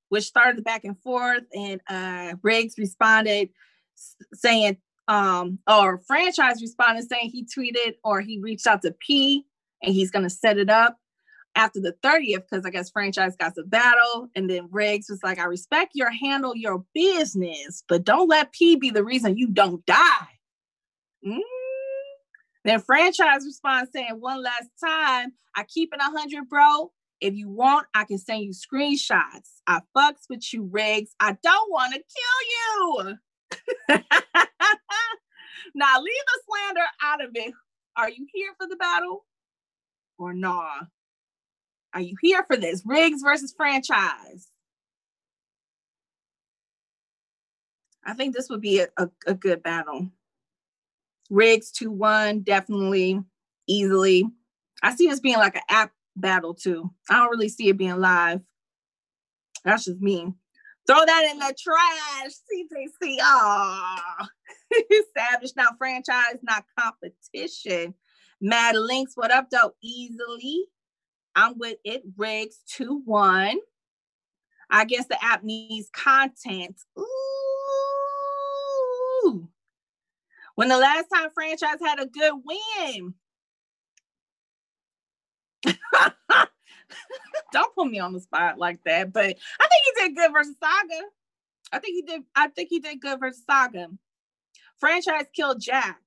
[0.09, 1.43] which started back and forth.
[1.53, 3.49] And uh, Riggs responded
[4.33, 4.77] saying,
[5.07, 9.45] um, or franchise responded saying he tweeted or he reached out to P
[9.81, 10.97] and he's going to set it up
[11.57, 14.29] after the 30th because I guess franchise got the battle.
[14.35, 18.75] And then Riggs was like, I respect your handle your business, but don't let P
[18.75, 20.39] be the reason you don't die.
[21.25, 21.39] Mm.
[22.63, 26.91] Then franchise responds saying, one last time, I keep it 100, bro.
[27.19, 29.49] If you want, I can send you screenshots.
[29.65, 31.15] I fucks with you, Riggs.
[31.19, 33.15] I don't want to kill you.
[35.73, 37.53] now leave the slander out of it.
[37.95, 39.25] Are you here for the battle
[40.19, 40.81] or nah?
[41.93, 42.83] Are you here for this?
[42.85, 44.49] Riggs versus franchise.
[48.05, 50.09] I think this would be a, a, a good battle.
[51.29, 53.21] Riggs 2 1, definitely,
[53.67, 54.25] easily.
[54.81, 56.91] I see this being like an app battle too.
[57.09, 58.41] I don't really see it being live.
[59.65, 60.33] That's just me.
[60.87, 63.17] Throw that in the trash, CJC.
[63.21, 64.27] Oh,
[65.17, 67.93] Savage, not franchise, not competition.
[68.39, 69.73] Mad Links, what up, though?
[69.83, 70.65] Easily.
[71.37, 72.01] I'm with it.
[72.17, 73.59] Riggs 2 1.
[74.71, 76.81] I guess the app needs content.
[76.97, 77.07] Ooh.
[80.55, 83.13] When the last time franchise had a good win?
[87.53, 89.13] Don't put me on the spot like that.
[89.13, 91.03] But I think he did good versus Saga.
[91.71, 92.23] I think he did.
[92.35, 93.89] I think he did good versus Saga.
[94.79, 96.01] Franchise killed Jack.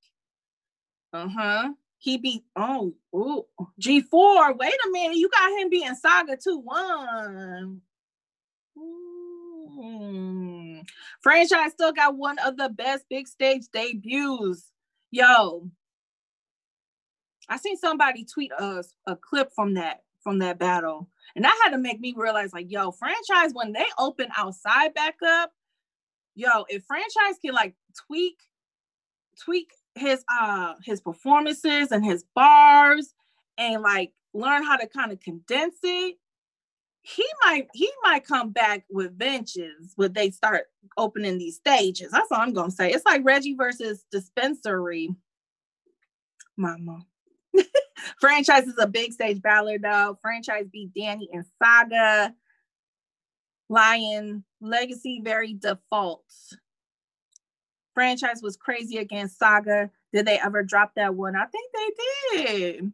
[1.12, 1.70] Uh huh.
[2.00, 3.44] He beat oh ooh,
[3.78, 4.58] G4.
[4.58, 7.78] Wait a minute, you got him being Saga 2-1.
[8.78, 10.82] Mm.
[11.20, 14.72] Franchise still got one of the best big stage debuts.
[15.10, 15.70] Yo,
[17.50, 21.70] I seen somebody tweet us a clip from that from that battle, and that had
[21.70, 25.52] to make me realize, like, yo, franchise when they open outside back up,
[26.34, 27.74] yo, if franchise can like
[28.06, 28.38] tweak
[29.38, 33.14] tweak his uh his performances and his bars
[33.58, 36.16] and like learn how to kind of condense it
[37.02, 40.64] he might he might come back with benches when they start
[40.96, 42.10] opening these stages.
[42.10, 42.92] That's all I'm gonna say.
[42.92, 45.14] It's like Reggie versus dispensary.
[46.56, 47.06] Mama.
[48.20, 50.18] Franchise is a big stage battler, though.
[50.20, 52.34] Franchise beat Danny and Saga.
[53.70, 56.24] Lion Legacy very default.
[57.94, 59.90] Franchise was crazy against Saga.
[60.12, 61.36] Did they ever drop that one?
[61.36, 62.92] I think they did.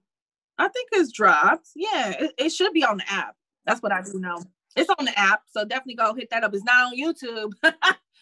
[0.58, 1.68] I think it's dropped.
[1.74, 3.36] Yeah, it, it should be on the app.
[3.66, 4.42] That's what I do know.
[4.74, 6.54] It's on the app, so definitely go hit that up.
[6.54, 7.52] It's not on YouTube.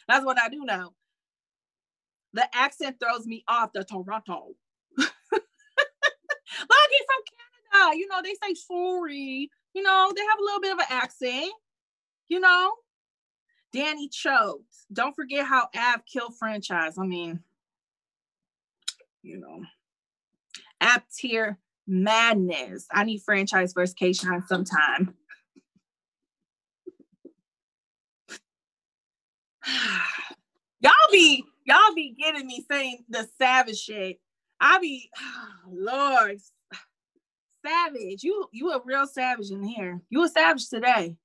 [0.09, 0.93] That's what I do know.
[2.33, 4.55] The accent throws me off the Toronto.
[4.99, 5.11] Look,
[7.07, 7.23] from
[7.73, 7.97] Canada.
[7.97, 9.51] You know, they say sorry.
[9.75, 11.53] You know, they have a little bit of an accent.
[12.29, 12.73] You know,
[13.75, 14.63] Danny choked.
[14.93, 16.97] Don't forget how Av killed franchise.
[16.97, 17.41] I mean,
[19.23, 19.63] you know,
[20.81, 22.87] app tier madness.
[22.93, 25.15] I need franchise versus K Shine sometime.
[30.81, 34.21] y'all be y'all be getting me saying the savage shit.
[34.61, 35.11] I be
[35.69, 36.39] Lord
[37.67, 38.23] savage.
[38.23, 40.01] You you a real savage in here.
[40.11, 41.17] You a savage today.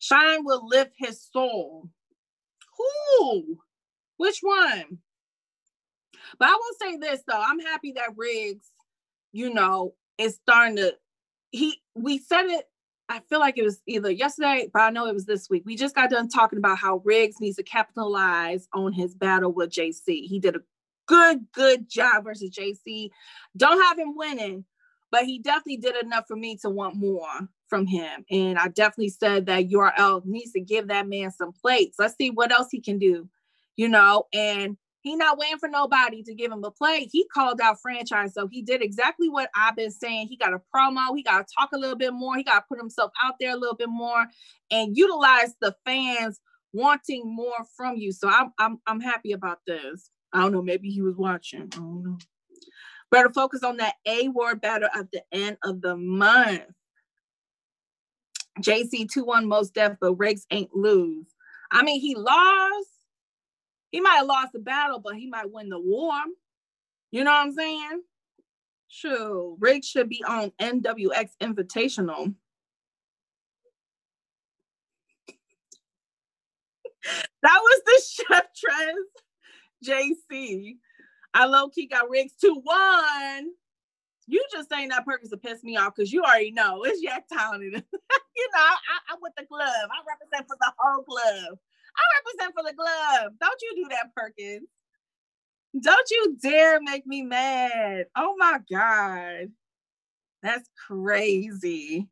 [0.00, 1.88] Shine will lift his soul.
[2.76, 3.58] Who?
[4.16, 4.98] Which one?
[6.38, 8.66] But I will say this though, I'm happy that Riggs,
[9.32, 10.96] you know, is starting to
[11.50, 12.66] he we said it
[13.08, 15.64] I feel like it was either yesterday, but I know it was this week.
[15.66, 19.70] We just got done talking about how Riggs needs to capitalize on his battle with
[19.70, 20.26] JC.
[20.26, 20.60] He did a
[21.06, 23.10] good, good job versus JC.
[23.56, 24.64] Don't have him winning,
[25.10, 28.26] but he definitely did enough for me to want more from him.
[28.30, 31.96] And I definitely said that URL needs to give that man some plates.
[31.98, 33.28] Let's see what else he can do,
[33.76, 34.24] you know.
[34.34, 37.08] And he not waiting for nobody to give him a play.
[37.10, 38.34] He called out franchise.
[38.34, 40.28] So he did exactly what I've been saying.
[40.28, 41.16] He got a promo.
[41.16, 42.36] He got to talk a little bit more.
[42.36, 44.26] He got to put himself out there a little bit more
[44.70, 46.40] and utilize the fans
[46.72, 48.12] wanting more from you.
[48.12, 50.10] So I'm I'm I'm happy about this.
[50.32, 50.62] I don't know.
[50.62, 51.62] Maybe he was watching.
[51.62, 52.18] I don't know.
[53.10, 56.62] Better focus on that A word battle at the end of the month.
[58.58, 61.26] JC 2-1 most deaf, but Riggs ain't lose.
[61.72, 62.88] I mean, he lost
[63.90, 66.12] he might have lost the battle, but he might win the war.
[67.10, 68.02] You know what I'm saying?
[68.88, 69.56] Sure.
[69.58, 72.34] Riggs should be on NWX Invitational.
[77.42, 78.94] that was the Chef Trez
[79.84, 80.76] JC.
[81.34, 83.46] I low key got Riggs 2 1.
[84.30, 87.26] You just saying that purpose to piss me off because you already know it's Yak
[87.28, 87.72] talented.
[87.92, 88.76] you know, I,
[89.10, 89.66] I'm with the club.
[89.66, 91.58] I represent for the whole club.
[91.96, 93.32] I represent for the club.
[93.40, 94.68] Don't you do that, Perkins.
[95.80, 98.06] Don't you dare make me mad.
[98.16, 99.52] Oh my God.
[100.42, 102.08] That's crazy.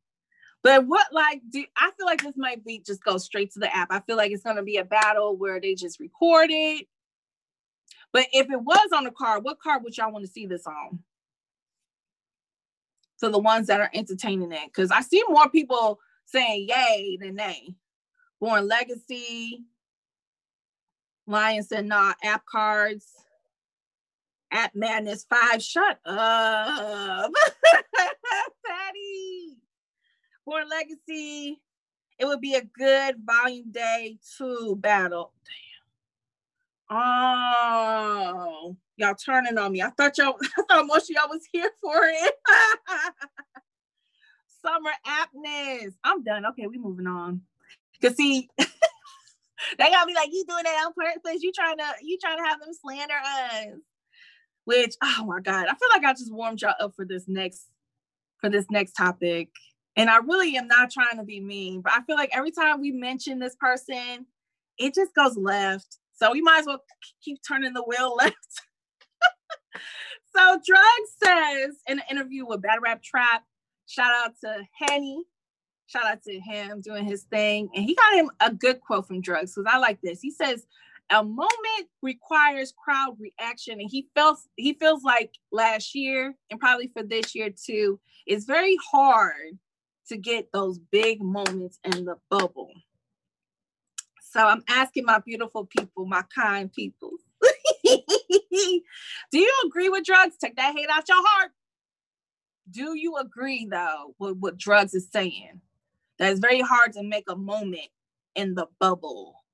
[0.63, 3.75] But what like do I feel like this might be just go straight to the
[3.75, 3.89] app.
[3.91, 6.87] I feel like it's gonna be a battle where they just record it.
[8.13, 10.67] But if it was on a card, what card would y'all want to see this
[10.67, 11.01] on?
[13.19, 14.67] For the ones that are entertaining it.
[14.67, 17.75] Because I see more people saying yay than nay.
[18.41, 19.65] Born Legacy.
[21.27, 23.07] Lion said, nah, app cards.
[24.51, 25.63] App Madness 5.
[25.63, 27.33] Shut up.
[28.67, 29.59] Patty.
[30.47, 31.61] Born Legacy.
[32.19, 35.33] It would be a good volume day two battle.
[35.45, 35.68] Damn.
[36.91, 39.83] Oh, y'all turning on me.
[39.83, 42.35] I thought y'all, I thought most of y'all was here for it.
[44.63, 45.95] Summer aptness.
[46.03, 46.47] I'm done.
[46.47, 47.43] Okay, we moving on.
[48.01, 48.67] Cause see, they
[49.79, 51.43] gotta be like, you doing that on purpose.
[51.43, 53.81] You trying to you trying to have them slander us.
[54.65, 57.67] Which, oh my God, I feel like I just warmed y'all up for this next
[58.41, 59.51] for this next topic.
[59.97, 62.81] And I really am not trying to be mean, but I feel like every time
[62.81, 64.27] we mention this person,
[64.79, 65.99] it just goes left.
[66.19, 66.83] So we might as well
[67.23, 68.63] keep turning the wheel left.
[70.37, 70.83] so Drug
[71.23, 73.45] says in an interview with Bad Rap Trap,
[73.87, 75.25] shout out to Henny
[75.89, 77.71] Shout out to him doing his thing.
[77.75, 80.21] And he got him a good quote from Drugs because I like this.
[80.21, 80.67] He says,
[81.11, 83.81] a moment requires crowd reaction.
[83.81, 88.45] And he feels he feels like last year and probably for this year too, it's
[88.45, 89.59] very hard
[90.09, 92.71] to get those big moments in the bubble.
[94.31, 97.13] So I'm asking my beautiful people, my kind people.
[97.85, 100.37] Do you agree with drugs?
[100.37, 101.53] Take that hate out your heart.
[102.71, 105.63] Do you agree though with what drugs is saying?
[106.19, 107.89] that it's very hard to make a moment
[108.35, 109.45] in the bubble.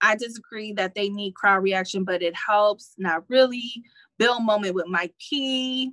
[0.00, 2.94] I disagree that they need crowd reaction, but it helps.
[2.96, 3.70] Not really.
[4.18, 5.92] Bill moment with Mike P.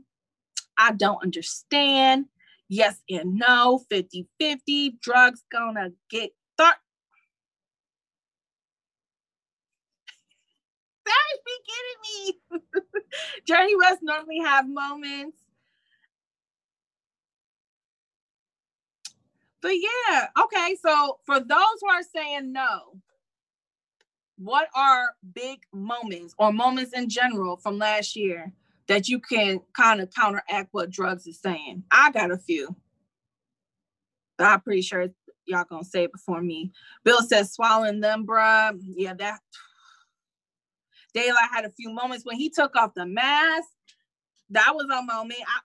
[0.77, 2.25] I don't understand.
[2.69, 4.97] Yes and no, 50 50.
[5.01, 6.31] Drugs gonna get
[11.47, 12.61] be kidding me.
[13.47, 15.37] Journey West normally have moments.
[19.61, 20.77] But yeah, okay.
[20.81, 22.99] So for those who are saying no,
[24.37, 28.53] what are big moments or moments in general from last year
[28.87, 31.83] that you can kind of counteract what drugs is saying?
[31.91, 32.75] I got a few.
[34.37, 35.07] But I'm pretty sure
[35.45, 36.71] y'all gonna say it before me.
[37.03, 38.79] Bill says swallowing them, bruh.
[38.81, 39.39] Yeah, that
[41.17, 43.67] Daylyt had a few moments when he took off the mask.
[44.51, 45.39] That was a moment.
[45.41, 45.59] I,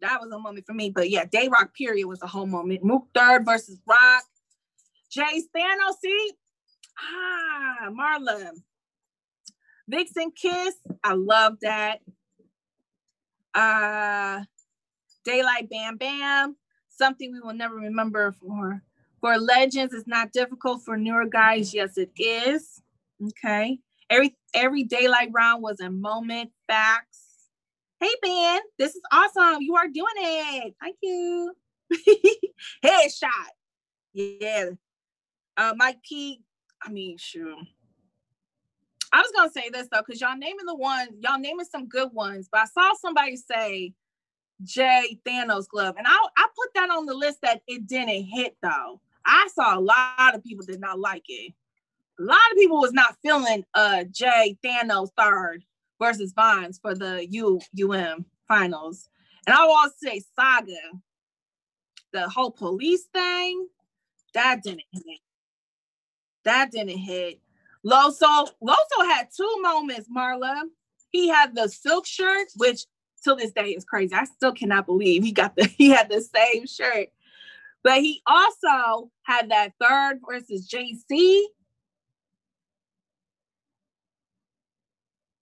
[0.00, 0.90] that was a moment for me.
[0.90, 2.84] But yeah, Day Rock period was a whole moment.
[2.84, 4.22] Mook third versus Rock.
[5.10, 6.32] Jay Stano, see?
[7.00, 8.50] Ah, Marla.
[9.88, 10.74] Vixen Kiss.
[11.02, 12.00] I love that.
[13.54, 14.44] Uh
[15.26, 16.56] Daylyt Bam Bam.
[16.88, 18.82] Something we will never remember for
[19.20, 19.92] for legends.
[19.92, 21.74] It's not difficult for newer guys.
[21.74, 22.80] Yes, it is.
[23.22, 23.78] Okay.
[24.10, 26.50] Every every Daylyt round was a moment.
[26.66, 27.20] Facts.
[28.00, 29.60] Hey Ben, this is awesome.
[29.60, 30.74] You are doing it.
[30.80, 31.52] Thank you.
[32.84, 33.30] Headshot.
[34.12, 34.70] Yeah.
[35.56, 36.40] Uh, Mike P.
[36.82, 37.56] I mean, sure.
[39.12, 42.10] I was gonna say this though, because y'all naming the ones, y'all naming some good
[42.12, 43.94] ones, but I saw somebody say
[44.62, 48.56] Jay Thanos glove, and I I put that on the list that it didn't hit
[48.62, 49.00] though.
[49.24, 51.52] I saw a lot of people did not like it.
[52.18, 55.64] A lot of people was not feeling uh Jay Thanos third
[56.00, 59.08] versus Vines for the U UM finals,
[59.46, 60.74] and I will also say Saga,
[62.12, 63.68] the whole police thing,
[64.34, 65.20] that didn't hit.
[66.44, 67.40] That didn't hit.
[67.86, 70.62] Loso, Loso had two moments, Marla.
[71.10, 72.84] He had the silk shirt, which
[73.22, 74.14] till this day is crazy.
[74.14, 77.08] I still cannot believe he got the he had the same shirt.
[77.84, 81.42] But he also had that third versus JC.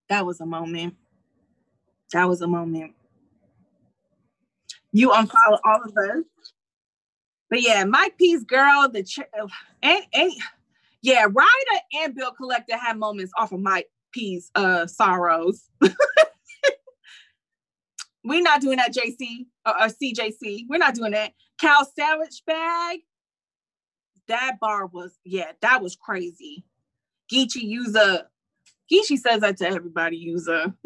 [0.08, 0.94] That was a moment.
[2.12, 2.94] That was a moment.
[4.92, 6.24] You unfollow all of us.
[7.50, 9.20] But yeah, Mike P's girl, the ch-
[9.82, 10.32] and, and
[11.02, 15.68] yeah, Ryder and Bill Collector had moments off of Mike P's uh sorrows.
[18.24, 20.66] We're not doing that, JC or, or CJC.
[20.68, 21.32] We're not doing that.
[21.60, 23.00] Cal Savage bag.
[24.26, 26.64] That bar was, yeah, that was crazy.
[27.32, 28.24] Geechee user.
[28.92, 30.72] Geechee says that to everybody user.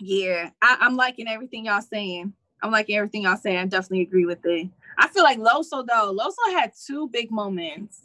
[0.00, 2.32] yeah, I, I'm liking everything y'all saying.
[2.62, 3.58] I'm liking everything y'all saying.
[3.58, 4.68] I definitely agree with it.
[4.98, 6.14] I feel like Loso though.
[6.14, 8.02] Loso had two big moments.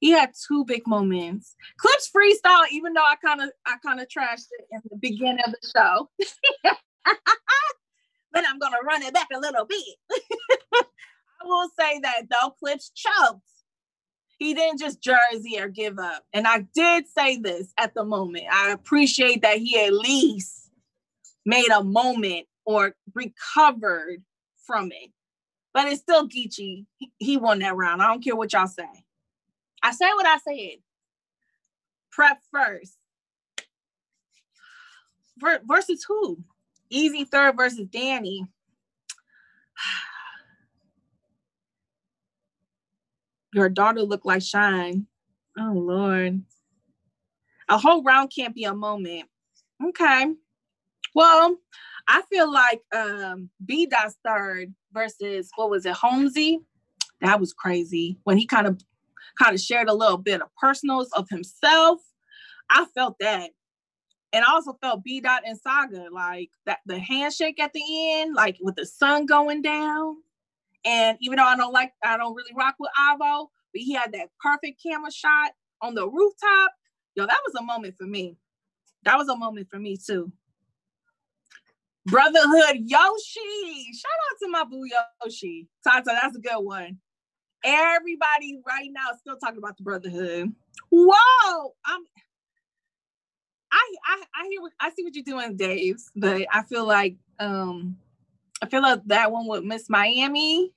[0.00, 1.54] He had two big moments.
[1.76, 5.44] Clips freestyle, even though I kind of I kind of trashed it in the beginning
[5.46, 6.10] of the show.
[8.32, 9.96] but I'm gonna run it back a little bit.
[10.74, 13.42] I will say that though, Clips choked.
[14.40, 16.24] He didn't just jersey or give up.
[16.32, 18.46] And I did say this at the moment.
[18.50, 20.70] I appreciate that he at least
[21.44, 24.22] made a moment or recovered
[24.66, 25.10] from it.
[25.74, 26.86] But it's still Geechee.
[27.18, 28.00] He, won that round.
[28.00, 28.88] I don't care what y'all say.
[29.82, 30.78] I said what I said.
[32.10, 32.96] Prep first.
[35.68, 36.38] versus who?
[36.88, 38.46] Easy third versus Danny.
[43.52, 45.06] Your daughter looked like Shine.
[45.58, 46.42] Oh Lord.
[47.68, 49.28] A whole round can't be a moment.
[49.84, 50.26] Okay.
[51.14, 51.56] Well,
[52.08, 56.60] I feel like um B Dot's third versus what was it, Holmesy?
[57.20, 58.18] That was crazy.
[58.24, 58.80] When he kind of
[59.38, 62.00] kind of shared a little bit of personals of himself.
[62.70, 63.50] I felt that.
[64.32, 67.82] And I also felt B Dot and Saga, like that the handshake at the
[68.12, 70.16] end, like with the sun going down.
[70.84, 74.12] And even though I don't like, I don't really rock with Avo, but he had
[74.12, 75.52] that perfect camera shot
[75.82, 76.72] on the rooftop.
[77.14, 78.36] Yo, that was a moment for me.
[79.04, 80.32] That was a moment for me too.
[82.06, 83.92] Brotherhood Yoshi.
[83.94, 84.84] Shout out to my boo
[85.24, 85.68] Yoshi.
[85.84, 86.98] Tata, that's a good one.
[87.62, 90.52] Everybody right now is still talking about the brotherhood.
[90.90, 92.00] Whoa, I'm.
[93.72, 97.98] I I I hear I see what you're doing, Dave, but I feel like um
[98.62, 100.72] I feel like that one with Miss Miami.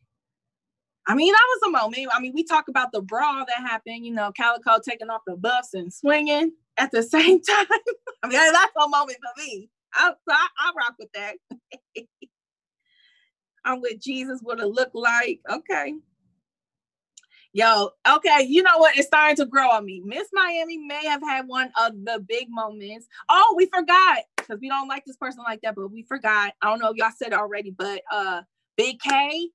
[1.06, 2.08] I mean, that was a moment.
[2.14, 5.36] I mean, we talk about the brawl that happened, you know, Calicoe taking off the
[5.36, 7.66] buffs and swinging at the same time.
[8.24, 9.70] I mean, that's a moment for me.
[9.94, 11.36] I, I, I rock with that.
[13.66, 15.40] I'm with Jesus, what it looked like.
[15.50, 15.94] Okay.
[17.54, 18.98] Yo, okay, you know what?
[18.98, 20.02] It's starting to grow on me.
[20.06, 23.08] Miss Miami may have had one of the big moments.
[23.30, 26.54] Oh, we forgot because we don't like this person like that, but we forgot.
[26.62, 28.44] I don't know if y'all said it already, but uh
[28.78, 29.50] Big K,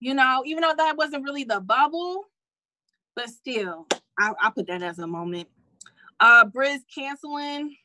[0.00, 2.24] you know, even though that wasn't really the bubble,
[3.16, 3.86] but still,
[4.18, 5.48] I, I put that as a moment.
[6.20, 7.76] Uh Briz canceling.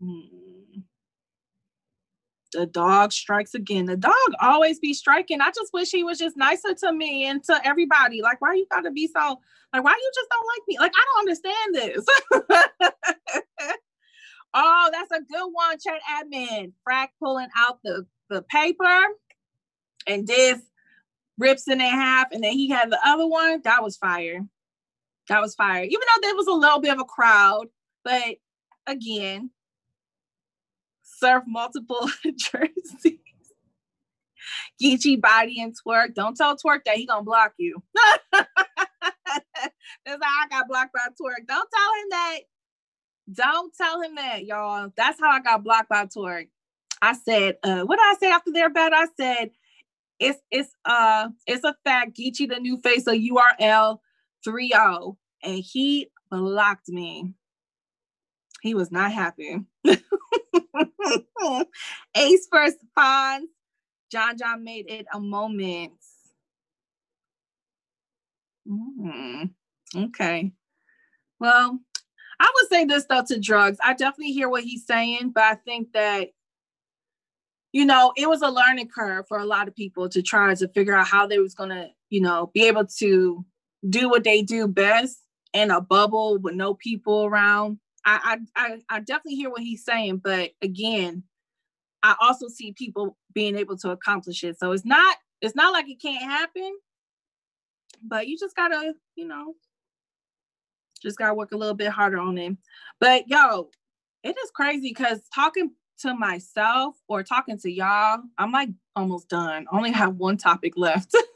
[0.00, 0.20] Hmm.
[2.54, 3.84] The dog strikes again.
[3.86, 5.40] The dog always be striking.
[5.40, 8.22] I just wish he was just nicer to me and to everybody.
[8.22, 9.40] Like, why you gotta be so
[9.72, 10.78] like why you just don't like me?
[10.78, 12.06] Like, I don't understand this.
[14.54, 16.72] oh, that's a good one, chat admin.
[16.88, 19.00] Frack pulling out the, the paper
[20.06, 20.60] and this
[21.38, 23.60] rips in half, and then he had the other one.
[23.64, 24.46] That was fire.
[25.28, 25.82] That was fire.
[25.82, 27.66] Even though there was a little bit of a crowd,
[28.04, 28.36] but
[28.86, 29.50] again,
[31.24, 33.18] serve multiple jerseys.
[34.82, 36.14] Geechee body and twerk.
[36.14, 37.82] Don't tell twerk that he gonna block you.
[38.32, 38.46] That's
[40.06, 41.46] how I got blocked by twerk.
[41.46, 42.38] Don't tell him that.
[43.32, 44.92] Don't tell him that, y'all.
[44.96, 46.48] That's how I got blocked by twerk.
[47.00, 48.98] I said, uh, what did I say after their battle?
[48.98, 49.50] I said,
[50.20, 52.16] it's it's uh it's a fact.
[52.16, 53.98] Geechee the new face of URL
[54.46, 55.16] 3-0.
[55.42, 57.32] And he blocked me.
[58.62, 59.60] He was not happy.
[62.16, 63.42] Ace first Fonz.
[64.10, 65.92] John John made it a moment.
[68.68, 69.50] Mm,
[69.96, 70.52] okay.
[71.40, 71.80] Well,
[72.40, 73.78] I would say this though to drugs.
[73.82, 76.28] I definitely hear what he's saying, but I think that
[77.72, 80.68] you know, it was a learning curve for a lot of people to try to
[80.68, 83.44] figure out how they was gonna, you know, be able to
[83.90, 85.18] do what they do best
[85.52, 87.78] in a bubble with no people around.
[88.04, 91.22] I, I I definitely hear what he's saying, but again,
[92.02, 94.58] I also see people being able to accomplish it.
[94.58, 96.76] So it's not it's not like it can't happen,
[98.02, 99.54] but you just gotta, you know,
[101.02, 102.56] just gotta work a little bit harder on it.
[103.00, 103.70] But yo,
[104.22, 109.66] it is crazy because talking to myself or talking to y'all, I'm like almost done.
[109.70, 111.14] I only have one topic left.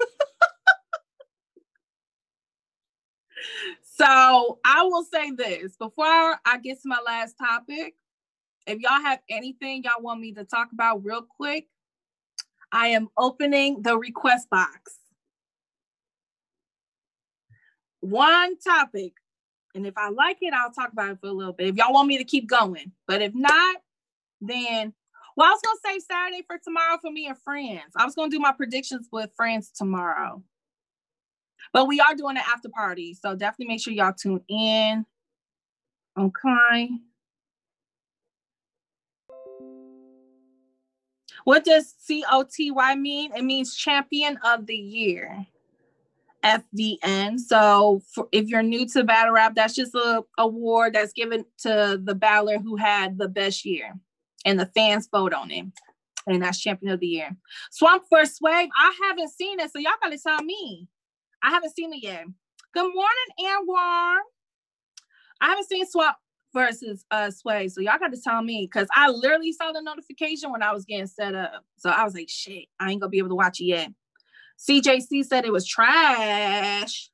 [3.98, 7.94] So I will say this before I get to my last topic.
[8.66, 11.66] If y'all have anything y'all want me to talk about real quick,
[12.70, 14.98] I am opening the request box.
[18.00, 19.14] One topic.
[19.74, 21.68] And if I like it, I'll talk about it for a little bit.
[21.68, 22.92] If y'all want me to keep going.
[23.08, 23.78] But if not,
[24.40, 24.92] then
[25.36, 27.92] well, I was gonna save Saturday for tomorrow for me and friends.
[27.96, 30.42] I was gonna do my predictions with friends tomorrow.
[31.72, 33.14] But we are doing an after party.
[33.14, 35.04] So definitely make sure y'all tune in.
[36.18, 36.90] Okay.
[41.44, 43.32] What does COTY mean?
[43.34, 45.46] It means champion of the year.
[46.44, 47.38] FVN.
[47.38, 52.00] So for, if you're new to battle rap, that's just a award that's given to
[52.02, 53.94] the battler who had the best year.
[54.44, 55.72] And the fans vote on him.
[56.26, 57.34] And that's champion of the year.
[57.70, 58.68] Swamp First Wave.
[58.76, 60.86] I haven't seen it, so y'all gotta tell me.
[61.42, 62.24] I haven't seen it yet.
[62.74, 64.18] Good morning, Anwar.
[65.40, 66.16] I haven't seen Swamp
[66.52, 70.50] versus uh Sway, so y'all got to tell me because I literally saw the notification
[70.50, 71.64] when I was getting set up.
[71.76, 73.90] So I was like, shit, I ain't gonna be able to watch it yet.
[74.58, 77.10] CJC said it was trash.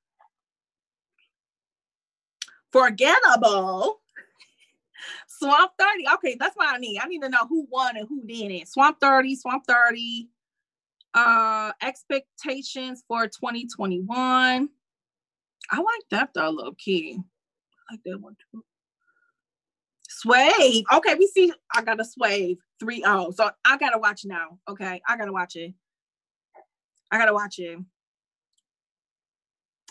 [2.72, 4.01] Forgettable.
[5.29, 6.07] Swamp 30.
[6.14, 6.99] Okay, that's what I need.
[6.99, 8.68] I need to know who won and who didn't.
[8.68, 10.29] Swamp 30, Swamp 30
[11.15, 14.69] uh expectations for 2021
[15.71, 17.19] i like that though low key
[17.89, 18.65] i like that one too.
[20.09, 24.59] Swave okay we see i got a swave 3-0 so i gotta watch now.
[24.69, 25.75] Okay i gotta watch it.
[27.11, 27.79] I gotta watch it.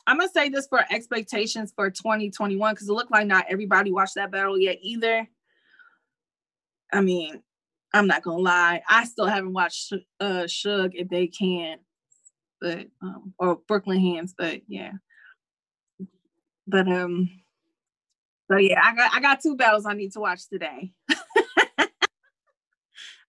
[0.06, 4.16] I'm gonna say this for expectations for 2021 because it looked like not everybody watched
[4.16, 5.28] that battle yet either.
[6.92, 7.42] I mean
[7.94, 8.82] I'm not gonna lie.
[8.88, 11.78] I still haven't watched uh Suge if they can,
[12.60, 14.94] but um, or Brooklyn Hands, but yeah.
[16.66, 17.30] But um,
[18.50, 20.92] so yeah, I got I got two battles I need to watch today.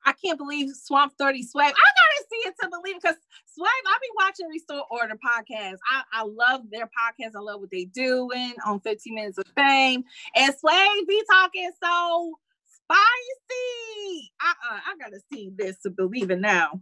[0.07, 1.67] I can't believe Swamp 30 Swave.
[1.67, 5.79] I gotta see it to believe because Swave, I be watching Restore Order podcast.
[5.91, 7.31] I, I love their podcast.
[7.35, 10.05] I love what they doing on 15 Minutes of Fame.
[10.35, 12.39] And Swave be talking so
[12.85, 14.33] spicy.
[14.45, 16.81] Uh-uh, I gotta see this to believe it now.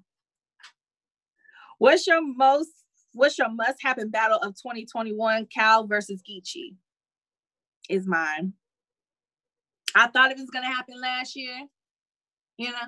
[1.79, 2.71] What's your most
[3.15, 6.77] what's your must happen battle of 2021 Cal versus Geechee?
[7.89, 8.55] Is mine.
[9.95, 11.67] I thought it was gonna happen last year,
[12.57, 12.87] you know,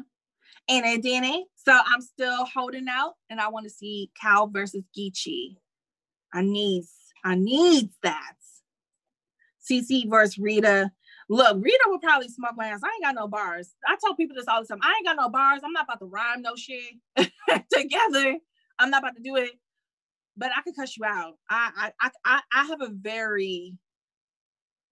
[0.68, 1.46] and it didn't.
[1.56, 5.56] So I'm still holding out and I want to see Cal versus Geechee.
[6.32, 6.84] I need
[7.24, 8.34] I need that.
[9.68, 10.90] CC versus Rita
[11.28, 12.80] Look, Rita would probably smoke my ass.
[12.84, 13.74] I ain't got no bars.
[13.86, 14.80] I tell people this all the time.
[14.82, 15.60] I ain't got no bars.
[15.64, 16.94] I'm not about to rhyme no shit
[17.72, 18.38] together.
[18.78, 19.52] I'm not about to do it.
[20.36, 21.38] But I could cuss you out.
[21.48, 23.74] I I I I have a very,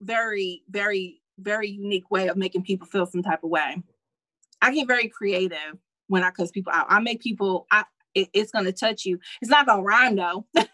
[0.01, 3.83] very, very, very unique way of making people feel some type of way.
[4.61, 5.77] I get very creative
[6.07, 6.87] when I cuss people out.
[6.89, 7.67] I make people.
[7.71, 7.83] I
[8.15, 9.19] it, it's gonna touch you.
[9.41, 10.45] It's not gonna rhyme though.
[10.55, 10.69] it's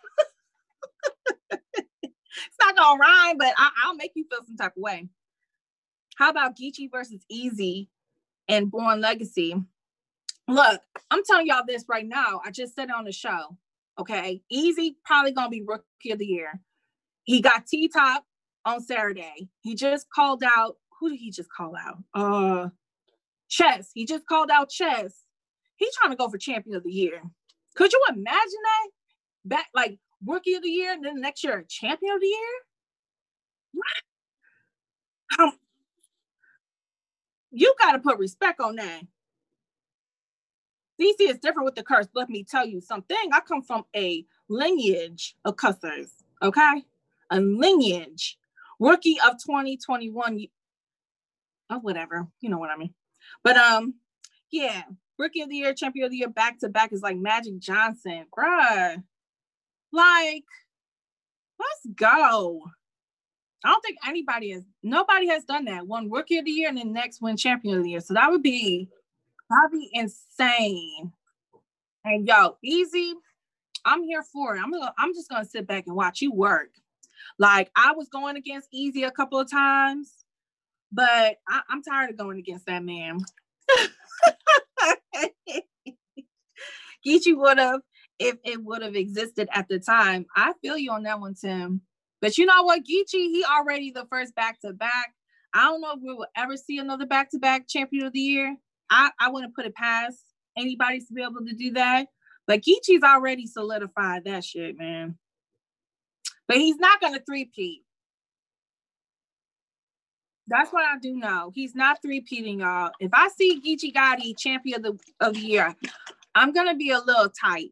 [2.62, 5.08] not gonna rhyme, but I, will make you feel some type of way.
[6.20, 7.88] How about Geechee versus Easy
[8.50, 9.56] and Born Legacy?
[10.50, 12.42] Look, I'm telling y'all this right now.
[12.46, 13.56] I just said it on the show.
[13.98, 16.60] Okay, Easy probably gonna be rookie of the year.
[17.24, 18.26] He got T Top
[18.66, 19.48] on Saturday.
[19.62, 20.76] He just called out.
[21.00, 22.00] Who did he just call out?
[22.14, 22.68] Uh,
[23.48, 23.92] Chess.
[23.94, 25.24] He just called out Chess.
[25.78, 27.22] He's trying to go for champion of the year.
[27.76, 28.88] Could you imagine that?
[29.46, 32.62] Back like rookie of the year, and then next year champion of the year.
[35.40, 35.52] Um,
[37.52, 39.02] you got to put respect on that.
[41.00, 42.08] DC is different with the curse.
[42.14, 43.18] Let me tell you something.
[43.32, 46.84] I come from a lineage of cussers, okay?
[47.30, 48.38] A lineage.
[48.80, 50.48] Rookie of 2021.
[51.70, 52.28] Oh, whatever.
[52.42, 52.94] You know what I mean.
[53.44, 53.96] But um,
[54.52, 54.84] yeah,
[55.18, 58.26] rookie of the year, champion of the year, back to back is like Magic Johnson.
[58.36, 59.04] Bruh.
[59.92, 60.46] Like,
[61.60, 62.64] let's go.
[63.64, 65.88] I don't think anybody has nobody has done that.
[65.88, 68.00] One rookie of the year and then next one champion of the year.
[68.00, 68.90] So that would be
[69.50, 71.12] that'd be insane.
[72.06, 73.16] And yo, easy.
[73.86, 74.62] I'm here for it.
[74.62, 76.70] I'm gonna, I'm just gonna sit back and watch you work.
[77.38, 80.26] Like I was going against Easy a couple of times,
[80.92, 83.20] but I, I'm tired of going against that man.
[87.06, 87.82] Geechee would have
[88.20, 90.26] if it would have existed at the time.
[90.36, 91.82] I feel you on that one, Tim.
[92.22, 95.14] But you know what, Geechee, he already the first back to back.
[95.54, 98.20] I don't know if we will ever see another back to back champion of the
[98.20, 98.56] year.
[98.90, 100.18] I, I wouldn't put it past
[100.58, 102.08] anybody to be able to do that.
[102.46, 105.18] But Geechee's already solidified that shit, man.
[106.48, 107.84] But he's not gonna three-peat.
[110.48, 111.52] That's what I do know.
[111.54, 112.90] He's not three-peating, y'all.
[113.00, 115.76] If I see Geechee Gotti champion of the, of the year,
[116.34, 117.70] I'm gonna be a little tight.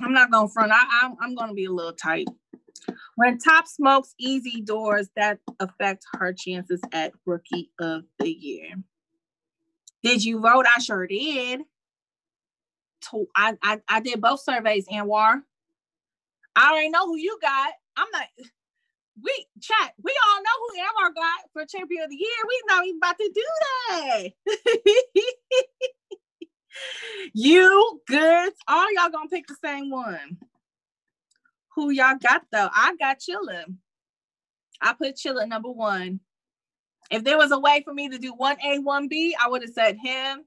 [0.00, 0.72] I'm not gonna front.
[0.72, 2.28] I, I'm, I'm gonna be a little tight.
[3.16, 8.70] When Top smokes easy doors, that affect her chances at Rookie of the Year.
[10.02, 10.66] Did you vote?
[10.74, 11.62] I sure did.
[13.36, 15.42] I, I, I did both surveys, Anwar.
[16.54, 17.72] I already know who you got.
[17.96, 18.26] I'm not.
[19.22, 19.94] We chat.
[20.02, 22.28] We all know who Anwar got for champion of the year.
[22.46, 23.44] We not even about to do
[23.90, 24.28] that.
[27.34, 28.52] you good?
[28.68, 30.38] All y'all gonna pick the same one.
[31.78, 32.68] Who y'all got though?
[32.74, 33.62] I got Chilla.
[34.80, 36.18] I put Chilla number one.
[37.08, 39.62] If there was a way for me to do one A, one B, I would
[39.62, 40.44] have said him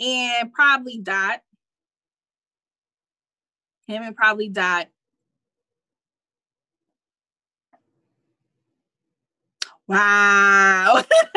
[0.00, 1.42] and probably Dot.
[3.86, 4.86] Him and probably Dot.
[9.86, 11.04] Wow.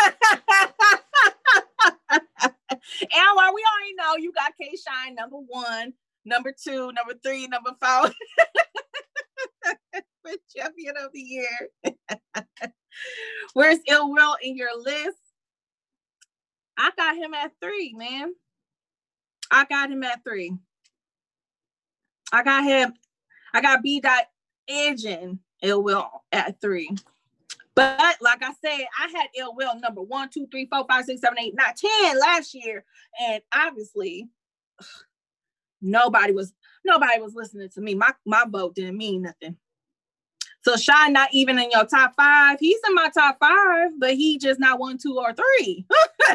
[2.09, 5.91] Anwar, we already know you got K Shine number one,
[6.23, 8.13] number two, number three, number five.
[10.55, 11.69] champion of the year.
[13.53, 15.17] Where's Ill Will in your list?
[16.77, 18.33] I got him at three, man.
[19.51, 20.53] I got him at three.
[22.31, 22.93] I got him.
[23.53, 24.25] I got B dot
[24.67, 26.89] Edging Ill Will at three.
[27.75, 31.21] But like I said, I had Ill Will number one, two, three, four, five, six,
[31.21, 32.83] seven, eight, nine, ten last year,
[33.21, 34.29] and obviously
[35.81, 36.53] nobody was
[36.85, 37.95] nobody was listening to me.
[37.95, 39.57] My my vote didn't mean nothing.
[40.61, 42.57] So Shine not even in your top five.
[42.59, 45.85] He's in my top five, but he just not one, two, or three.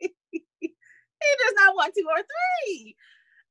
[0.00, 2.22] he just not one, two, or
[2.66, 2.96] three.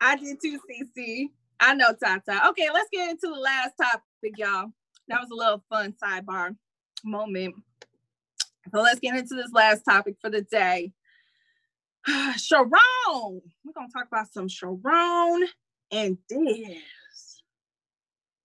[0.02, 1.30] I did too, CC.
[1.60, 2.50] I know Tata.
[2.50, 4.72] Okay, let's get into the last topic, y'all.
[5.08, 6.56] That was a little fun sidebar
[7.04, 7.56] moment.
[8.74, 10.92] So let's get into this last topic for the day.
[12.38, 12.72] Sharon.
[13.64, 15.48] We're gonna talk about some Sharon
[15.92, 17.42] and Diz.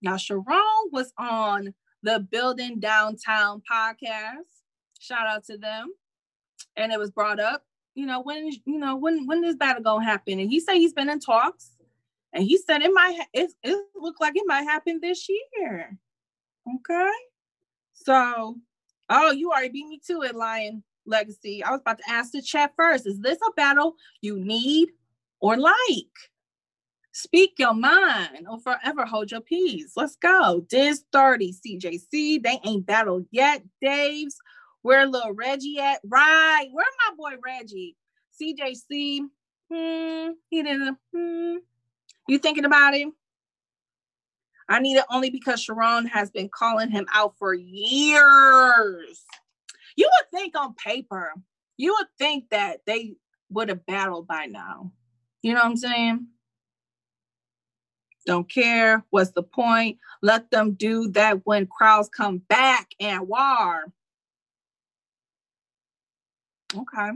[0.02, 4.48] Now, Sharon was on the Building Downtown podcast.
[4.98, 5.92] Shout out to them.
[6.76, 10.04] And it was brought up, you know, when you know when when is battle gonna
[10.04, 10.38] happen?
[10.38, 11.76] And he said he's been in talks,
[12.32, 15.98] and he said it might it it looked like it might happen this year.
[16.66, 17.10] Okay,
[17.92, 18.56] so
[19.10, 21.62] oh, you already beat me to it, Lion Legacy.
[21.62, 24.90] I was about to ask the chat first: Is this a battle you need
[25.40, 25.74] or like?
[27.12, 29.92] Speak your mind or forever hold your peace.
[29.96, 30.64] Let's go.
[30.68, 32.42] Diz 30, CJC.
[32.42, 33.62] They ain't battled yet.
[33.82, 34.36] Dave's.
[34.82, 36.00] Where little Reggie at?
[36.04, 36.68] Right.
[36.72, 37.96] Where my boy Reggie?
[38.40, 39.20] CJC.
[39.70, 40.30] Hmm.
[40.48, 40.96] He didn't.
[41.14, 41.56] Hmm.
[42.28, 43.12] You thinking about him?
[44.68, 49.24] I need it only because Sharon has been calling him out for years.
[49.96, 51.34] You would think on paper
[51.80, 53.14] you would think that they
[53.48, 54.92] would have battled by now.
[55.40, 56.26] You know what I'm saying?
[58.26, 59.02] Don't care.
[59.08, 59.96] What's the point?
[60.20, 63.84] Let them do that when crowds come back and war.
[66.76, 67.10] Okay.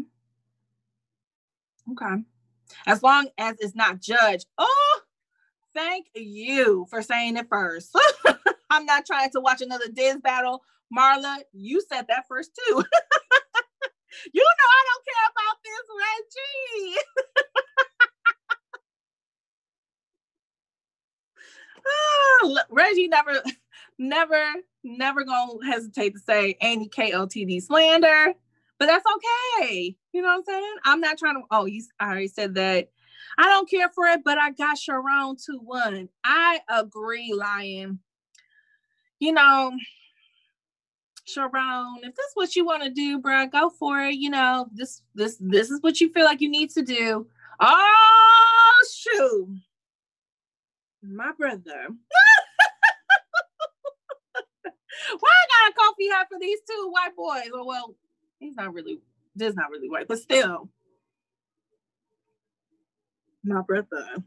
[1.93, 2.23] Okay.
[2.87, 4.47] As long as it's not judged.
[4.57, 5.01] Oh,
[5.75, 7.95] thank you for saying it first.
[8.75, 10.63] I'm not trying to watch another Diz battle.
[10.97, 12.75] Marla, you said that first too.
[14.35, 15.87] you know I don't care about this,
[16.87, 16.99] Reggie.
[21.87, 23.43] Ah, Reggie never,
[23.99, 24.43] never,
[24.83, 28.33] never gonna hesitate to say any KOTD slander,
[28.79, 29.95] but that's okay.
[30.13, 30.75] You know what I'm saying?
[30.85, 31.43] I'm not trying to.
[31.51, 32.89] Oh, you I already said that.
[33.37, 36.09] I don't care for it, but I got Charron 2 1.
[36.25, 37.99] I agree, Lion.
[39.25, 39.73] You know,
[41.27, 44.17] Charron, if that's what you want to do, bro, go for it.
[44.17, 47.27] You know, this this this is what you feel like you need to do.
[47.59, 49.49] Oh shoot.
[51.03, 51.63] My brother.
[55.19, 57.49] Why I got a coffee hat for these two white boys?
[57.51, 57.95] Well, well,
[58.41, 59.01] he's not really,
[59.35, 60.69] this not really white, but still.
[63.43, 64.23] My brother.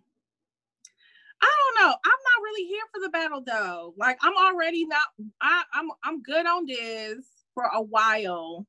[1.41, 1.91] I don't know.
[1.93, 3.93] I'm not really here for the battle though.
[3.97, 5.07] Like I'm already not
[5.41, 8.67] I, I'm I'm good on this for a while.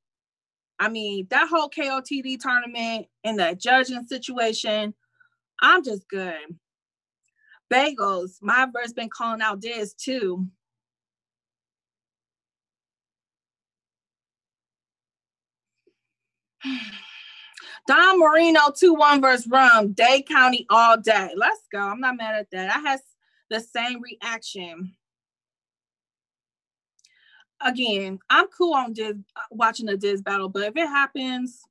[0.79, 4.95] I mean, that whole KOTD tournament and that judging situation,
[5.61, 6.59] I'm just good.
[7.73, 10.47] Bagels, my verse been calling out Diz too.
[17.89, 21.31] Don Marino 2-1 versus Rum, Day County all day.
[21.35, 21.79] Let's go.
[21.79, 22.77] I'm not mad at that.
[22.77, 23.01] I had
[23.49, 24.93] the same reaction.
[27.63, 31.63] Again, I'm cool on Diz uh, watching the Diz battle, but if it happens,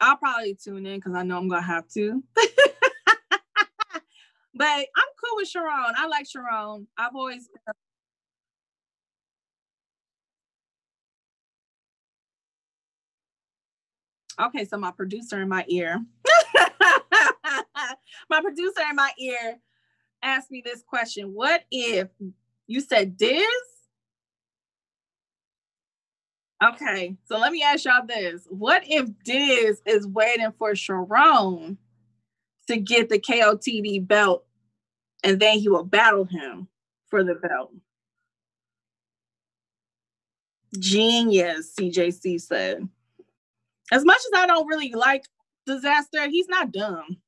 [0.00, 2.24] I'll probably tune in because I know I'm gonna have to.
[4.54, 4.86] but I'm
[5.22, 5.92] cool with Charron.
[5.96, 6.86] I like Charron.
[6.96, 7.46] I've always
[14.40, 16.02] Okay, so my producer in my ear,
[18.30, 19.58] my producer in my ear
[20.22, 21.34] asked me this question.
[21.34, 22.08] What if
[22.66, 23.44] you said Diz?
[26.62, 28.46] Okay, so let me ask y'all this.
[28.48, 31.76] What if Diz is waiting for Charron
[32.68, 34.46] to get the KOTD belt
[35.22, 36.68] and then he will battle him
[37.08, 37.72] for the belt?
[40.78, 42.88] Genius, CJC said
[43.90, 45.24] as much as I don't really like
[45.66, 47.18] Disaster, he's not dumb.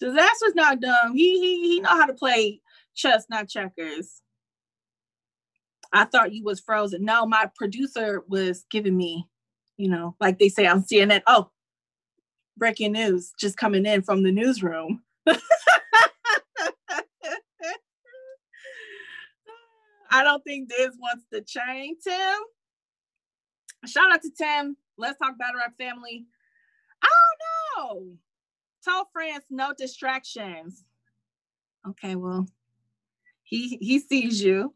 [0.00, 1.14] Disaster's not dumb.
[1.14, 2.60] He he he know how to play
[2.94, 4.22] chess, not checkers.
[5.92, 7.04] I thought you was frozen.
[7.04, 9.26] No, my producer was giving me,
[9.76, 11.22] you know, like they say on CNN.
[11.26, 11.50] Oh,
[12.56, 15.02] breaking news just coming in from the newsroom.
[20.10, 22.38] I don't think Diz wants to change Tim.
[23.86, 24.76] Shout out to Tim.
[24.98, 26.26] Let's talk battle rap family.
[27.02, 27.08] I
[27.76, 28.06] don't know.
[28.84, 30.84] Tell friends no distractions.
[31.88, 32.48] Okay, well,
[33.44, 34.74] he he sees you.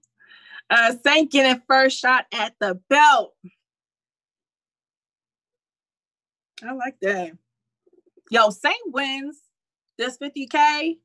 [0.70, 3.34] Uh Saint getting first shot at the belt.
[6.64, 7.32] I like that.
[8.30, 9.40] Yo, Saint wins
[9.98, 10.98] this 50k.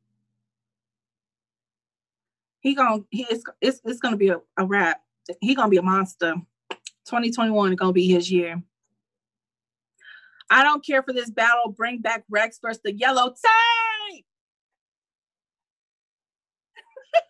[2.59, 5.01] He gonna he is it's, it's gonna be a, a wrap.
[5.41, 6.36] He gonna be a monster.
[7.05, 8.61] 2021 is gonna be his year.
[10.50, 11.72] I don't care for this battle.
[11.72, 14.26] Bring back Rex versus the yellow tape.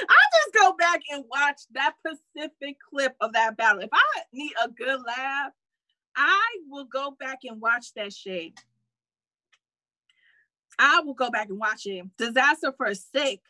[0.00, 3.82] I'll just go back and watch that Pacific clip of that battle.
[3.82, 5.50] If I need a good laugh,
[6.16, 8.52] I will go back and watch that shit.
[10.78, 12.04] I will go back and watch it.
[12.16, 13.40] Disaster for a sick.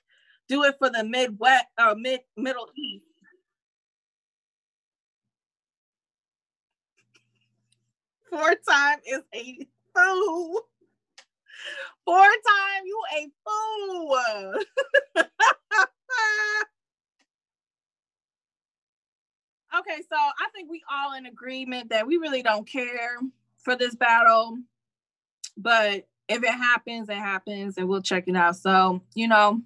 [0.48, 3.04] Do it for the Midwest or uh, mid Middle East.
[8.30, 10.60] Four time is a fool.
[12.04, 14.18] Four time, you a fool.
[19.78, 23.18] okay, so I think we all in agreement that we really don't care
[23.58, 24.58] for this battle.
[25.56, 28.56] But if it happens, it happens, and we'll check it out.
[28.56, 29.62] So, you know,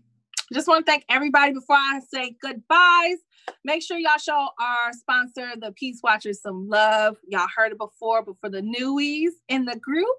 [0.53, 3.19] just want to thank everybody before I say goodbyes.
[3.65, 7.17] Make sure y'all show our sponsor, the Peace Watchers, some love.
[7.27, 10.15] Y'all heard it before, but for the newies in the group,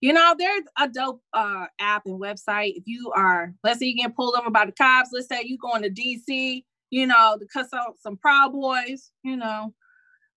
[0.00, 2.72] you know, there's a dope uh, app and website.
[2.76, 5.56] If you are, let's say you get pulled over by the cops, let's say you
[5.58, 9.72] going to DC, you know, to cuss out some Proud Boys, you know,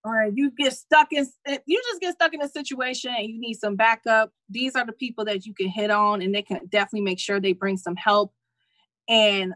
[0.04, 1.28] or you get stuck in
[1.66, 4.94] you just get stuck in a situation and you need some backup these are the
[4.94, 7.96] people that you can hit on and they can definitely make sure they bring some
[7.96, 8.34] help
[9.08, 9.54] and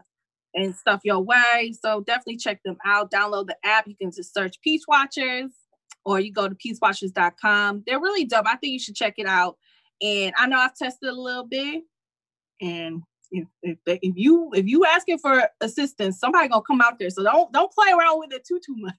[0.54, 1.74] and stuff your way.
[1.80, 3.10] So definitely check them out.
[3.10, 3.86] Download the app.
[3.86, 5.50] You can just search peace watchers
[6.04, 8.46] or you go to peacewatchers.com they're really dope.
[8.46, 9.56] I think you should check it out.
[10.00, 11.82] And i know i've tested a little bit.
[12.60, 17.10] And if, if, if you if you asking for assistance somebody gonna come out there.
[17.10, 18.94] So don't don't play around with it too too much.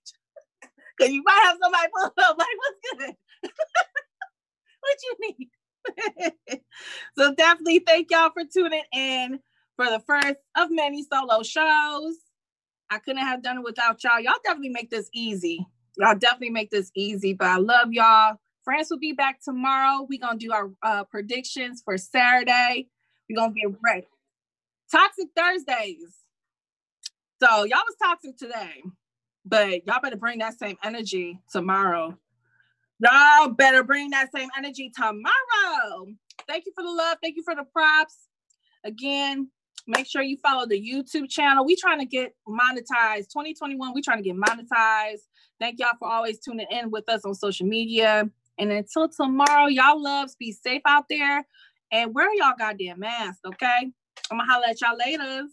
[1.00, 3.16] Cause you might have somebody pull up like, what's good?
[4.80, 6.62] what you need?
[7.18, 9.40] so definitely thank y'all for tuning in
[9.76, 12.16] for the first of many solo shows.
[12.90, 14.20] I couldn't have done it without y'all.
[14.20, 15.66] Y'all definitely make this easy.
[15.98, 18.38] Y'all definitely make this easy, but I love y'all.
[18.64, 20.06] France will be back tomorrow.
[20.10, 22.88] We're gonna do our uh, predictions for Saturday.
[23.30, 24.08] We're gonna get ready.
[24.92, 26.16] Toxic Thursdays.
[27.42, 28.84] So y'all was toxic today.
[29.46, 32.18] But y'all better bring that same energy tomorrow.
[33.00, 36.08] Y'all better bring that same energy tomorrow.
[36.48, 37.18] Thank you for the love.
[37.22, 38.16] Thank you for the props.
[38.86, 39.50] Again,
[39.88, 41.66] make sure you follow the YouTube channel.
[41.66, 43.30] We trying to get monetized.
[43.32, 45.22] 2021, we trying to get monetized.
[45.60, 48.30] Thank y'all for always tuning in with us on social media.
[48.58, 51.46] And until tomorrow, y'all loves, be safe out there
[51.92, 53.92] and wear y'all goddamn mask, okay?
[54.32, 55.48] I'm gonna holler at y'all later.